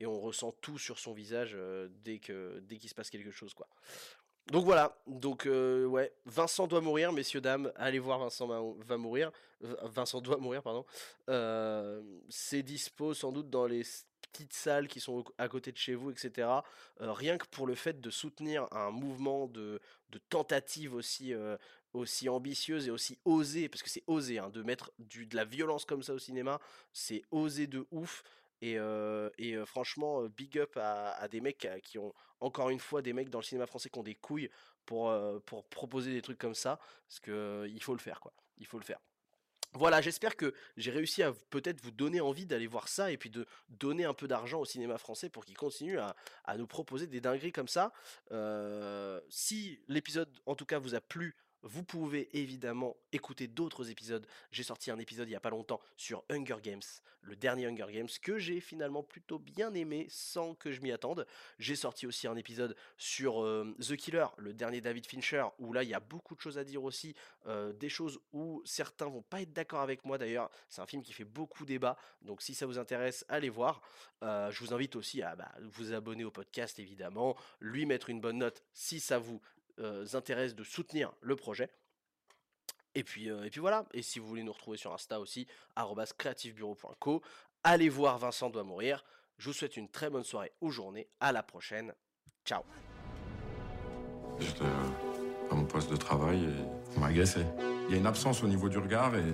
et 0.00 0.06
on 0.06 0.20
ressent 0.20 0.52
tout 0.52 0.78
sur 0.78 0.98
son 0.98 1.12
visage 1.12 1.56
dès 2.02 2.18
que, 2.18 2.60
dès 2.60 2.76
qu'il 2.76 2.88
se 2.88 2.94
passe 2.94 3.10
quelque 3.10 3.30
chose, 3.30 3.52
quoi. 3.52 3.68
Donc 4.52 4.64
voilà, 4.64 4.96
donc 5.08 5.46
euh, 5.46 5.86
ouais, 5.86 6.12
Vincent 6.24 6.68
doit 6.68 6.80
mourir, 6.80 7.12
messieurs, 7.12 7.40
dames, 7.40 7.72
allez 7.74 7.98
voir 7.98 8.20
Vincent 8.20 8.46
va, 8.46 8.96
mourir, 8.96 9.32
Vincent 9.60 10.20
doit 10.20 10.36
mourir, 10.36 10.62
pardon. 10.62 10.84
Euh, 11.28 12.00
c'est 12.28 12.62
dispo 12.62 13.12
sans 13.12 13.32
doute 13.32 13.50
dans 13.50 13.66
les 13.66 13.82
petites 14.30 14.52
salles 14.52 14.86
qui 14.86 15.00
sont 15.00 15.24
à 15.38 15.48
côté 15.48 15.72
de 15.72 15.76
chez 15.76 15.96
vous, 15.96 16.12
etc. 16.12 16.48
Euh, 17.00 17.12
rien 17.12 17.38
que 17.38 17.46
pour 17.46 17.66
le 17.66 17.74
fait 17.74 18.00
de 18.00 18.08
soutenir 18.08 18.68
un 18.70 18.92
mouvement 18.92 19.48
de, 19.48 19.80
tentative 20.28 20.94
aussi, 20.94 21.34
aussi 21.92 22.28
ambitieuse 22.28 22.86
et 22.86 22.92
aussi 22.92 23.18
osée, 23.24 23.68
parce 23.68 23.82
que 23.82 23.90
c'est 23.90 24.04
osé, 24.06 24.38
hein, 24.38 24.50
de 24.50 24.62
mettre 24.62 24.92
du, 25.00 25.26
de 25.26 25.34
la 25.34 25.44
violence 25.44 25.84
comme 25.84 26.04
ça 26.04 26.14
au 26.14 26.20
cinéma, 26.20 26.60
c'est 26.92 27.22
osé 27.32 27.66
de 27.66 27.84
ouf. 27.90 28.22
Et, 28.62 28.76
franchement, 29.66 30.24
big 30.24 30.58
up 30.58 30.76
à, 30.76 31.28
des 31.28 31.40
mecs 31.40 31.68
qui 31.82 31.98
ont 31.98 32.12
encore 32.40 32.70
une 32.70 32.80
fois 32.80 33.02
des 33.02 33.12
mecs 33.12 33.30
dans 33.30 33.38
le 33.38 33.44
cinéma 33.44 33.66
français 33.66 33.88
qui 33.88 33.98
ont 33.98 34.02
des 34.02 34.14
couilles 34.14 34.50
pour, 34.84 35.12
pour 35.44 35.64
proposer 35.64 36.12
des 36.12 36.22
trucs 36.22 36.38
comme 36.38 36.54
ça, 36.54 36.78
parce 37.08 37.20
que 37.20 37.66
il 37.68 37.82
faut 37.82 37.94
le 37.94 38.00
faire, 38.00 38.20
quoi. 38.20 38.32
Il 38.58 38.66
faut 38.66 38.78
le 38.78 38.84
faire. 38.84 39.00
Voilà, 39.76 40.00
j'espère 40.00 40.36
que 40.36 40.54
j'ai 40.78 40.90
réussi 40.90 41.22
à 41.22 41.32
peut-être 41.50 41.82
vous 41.82 41.90
donner 41.90 42.22
envie 42.22 42.46
d'aller 42.46 42.66
voir 42.66 42.88
ça 42.88 43.12
et 43.12 43.18
puis 43.18 43.28
de 43.28 43.46
donner 43.68 44.06
un 44.06 44.14
peu 44.14 44.26
d'argent 44.26 44.60
au 44.60 44.64
cinéma 44.64 44.96
français 44.96 45.28
pour 45.28 45.44
qu'il 45.44 45.56
continue 45.56 45.98
à, 45.98 46.16
nous 46.56 46.66
proposer 46.66 47.06
des 47.06 47.20
dingueries 47.20 47.52
comme 47.52 47.68
ça. 47.68 47.92
Si 49.28 49.78
l'épisode 49.88 50.34
en 50.46 50.54
tout 50.54 50.64
cas 50.64 50.78
vous 50.78 50.94
a 50.94 51.00
plu, 51.00 51.36
vous 51.62 51.82
pouvez 51.82 52.28
évidemment 52.38 52.96
écouter 53.12 53.48
d'autres 53.48 53.90
épisodes. 53.90 54.26
J'ai 54.50 54.62
sorti 54.62 54.90
un 54.90 54.98
épisode 54.98 55.28
il 55.28 55.32
n'y 55.32 55.36
a 55.36 55.40
pas 55.40 55.50
longtemps 55.50 55.80
sur 55.96 56.24
Hunger 56.30 56.58
Games, 56.62 56.82
le 57.22 57.36
dernier 57.36 57.66
Hunger 57.66 57.86
Games, 57.90 58.08
que 58.22 58.38
j'ai 58.38 58.60
finalement 58.60 59.02
plutôt 59.02 59.38
bien 59.38 59.74
aimé 59.74 60.06
sans 60.08 60.54
que 60.54 60.70
je 60.70 60.80
m'y 60.80 60.92
attende. 60.92 61.26
J'ai 61.58 61.76
sorti 61.76 62.06
aussi 62.06 62.26
un 62.26 62.36
épisode 62.36 62.76
sur 62.96 63.42
euh, 63.42 63.74
The 63.80 63.96
Killer, 63.96 64.26
le 64.36 64.52
dernier 64.52 64.80
David 64.80 65.06
Fincher, 65.06 65.44
où 65.58 65.72
là 65.72 65.82
il 65.82 65.88
y 65.88 65.94
a 65.94 66.00
beaucoup 66.00 66.34
de 66.34 66.40
choses 66.40 66.58
à 66.58 66.64
dire 66.64 66.84
aussi, 66.84 67.14
euh, 67.46 67.72
des 67.72 67.88
choses 67.88 68.20
où 68.32 68.62
certains 68.64 69.06
vont 69.06 69.22
pas 69.22 69.42
être 69.42 69.52
d'accord 69.52 69.80
avec 69.80 70.04
moi 70.04 70.18
d'ailleurs. 70.18 70.50
C'est 70.68 70.80
un 70.80 70.86
film 70.86 71.02
qui 71.02 71.12
fait 71.12 71.24
beaucoup 71.24 71.64
débat, 71.64 71.96
donc 72.22 72.42
si 72.42 72.54
ça 72.54 72.66
vous 72.66 72.78
intéresse, 72.78 73.24
allez 73.28 73.50
voir. 73.50 73.80
Euh, 74.22 74.50
je 74.50 74.64
vous 74.64 74.72
invite 74.72 74.96
aussi 74.96 75.22
à 75.22 75.36
bah, 75.36 75.52
vous 75.60 75.92
abonner 75.92 76.24
au 76.24 76.30
podcast 76.30 76.78
évidemment, 76.78 77.36
lui 77.60 77.86
mettre 77.86 78.08
une 78.08 78.20
bonne 78.20 78.38
note 78.38 78.62
si 78.72 79.00
ça 79.00 79.18
vous 79.18 79.40
intéresse 80.14 80.54
de 80.54 80.64
soutenir 80.64 81.12
le 81.20 81.36
projet. 81.36 81.70
Et 82.96 83.04
puis, 83.04 83.30
euh, 83.30 83.44
et 83.44 83.50
puis 83.50 83.60
voilà, 83.60 83.84
et 83.92 84.00
si 84.00 84.18
vous 84.18 84.26
voulez 84.26 84.42
nous 84.42 84.52
retrouver 84.52 84.78
sur 84.78 84.92
Insta 84.92 85.20
aussi, 85.20 85.46
creativebureau.co, 86.16 87.22
allez 87.62 87.90
voir 87.90 88.16
Vincent 88.16 88.48
doit 88.48 88.64
mourir. 88.64 89.04
Je 89.36 89.50
vous 89.50 89.52
souhaite 89.52 89.76
une 89.76 89.90
très 89.90 90.08
bonne 90.08 90.24
soirée 90.24 90.50
ou 90.62 90.70
journée, 90.70 91.06
à 91.20 91.30
la 91.30 91.42
prochaine, 91.42 91.92
ciao 92.46 92.62
J'étais 94.40 94.64
euh, 94.64 95.50
à 95.50 95.54
mon 95.54 95.66
poste 95.66 95.90
de 95.90 95.96
travail 95.96 96.42
et 96.44 96.96
on 96.96 97.00
m'a 97.00 97.08
agressé. 97.08 97.40
Il 97.86 97.92
y 97.92 97.94
a 97.96 97.98
une 97.98 98.06
absence 98.06 98.42
au 98.42 98.48
niveau 98.48 98.70
du 98.70 98.78
regard 98.78 99.14
et 99.14 99.24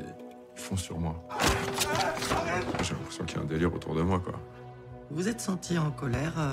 Ils 0.57 0.61
font 0.61 0.76
sur 0.76 0.98
moi. 0.98 1.14
J'ai 2.83 2.94
l'impression 2.94 3.24
qu'il 3.24 3.37
y 3.37 3.40
a 3.40 3.42
un 3.42 3.46
délire 3.46 3.72
autour 3.72 3.94
de 3.94 4.02
moi, 4.02 4.18
quoi. 4.18 4.40
Vous 5.09 5.28
êtes 5.28 5.40
senti 5.40 5.78
en 5.78 5.92
colère 5.92 6.35
euh, 6.37 6.52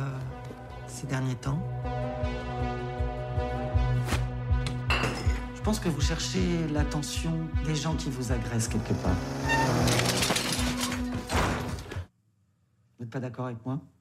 ces 0.88 1.08
derniers 1.08 1.36
temps? 1.36 1.60
Je 5.60 5.64
pense 5.66 5.82
que 5.82 5.90
vous 5.90 6.00
cherchez 6.00 6.70
l'attention 6.74 7.34
des 7.66 7.76
gens 7.76 7.94
qui 7.94 8.10
vous 8.10 8.32
agressent 8.32 8.70
quelque 8.70 8.94
part. 8.94 9.18
Vous 12.98 13.04
n'êtes 13.04 13.10
pas 13.10 13.20
d'accord 13.20 13.48
avec 13.48 13.66
moi? 13.66 13.82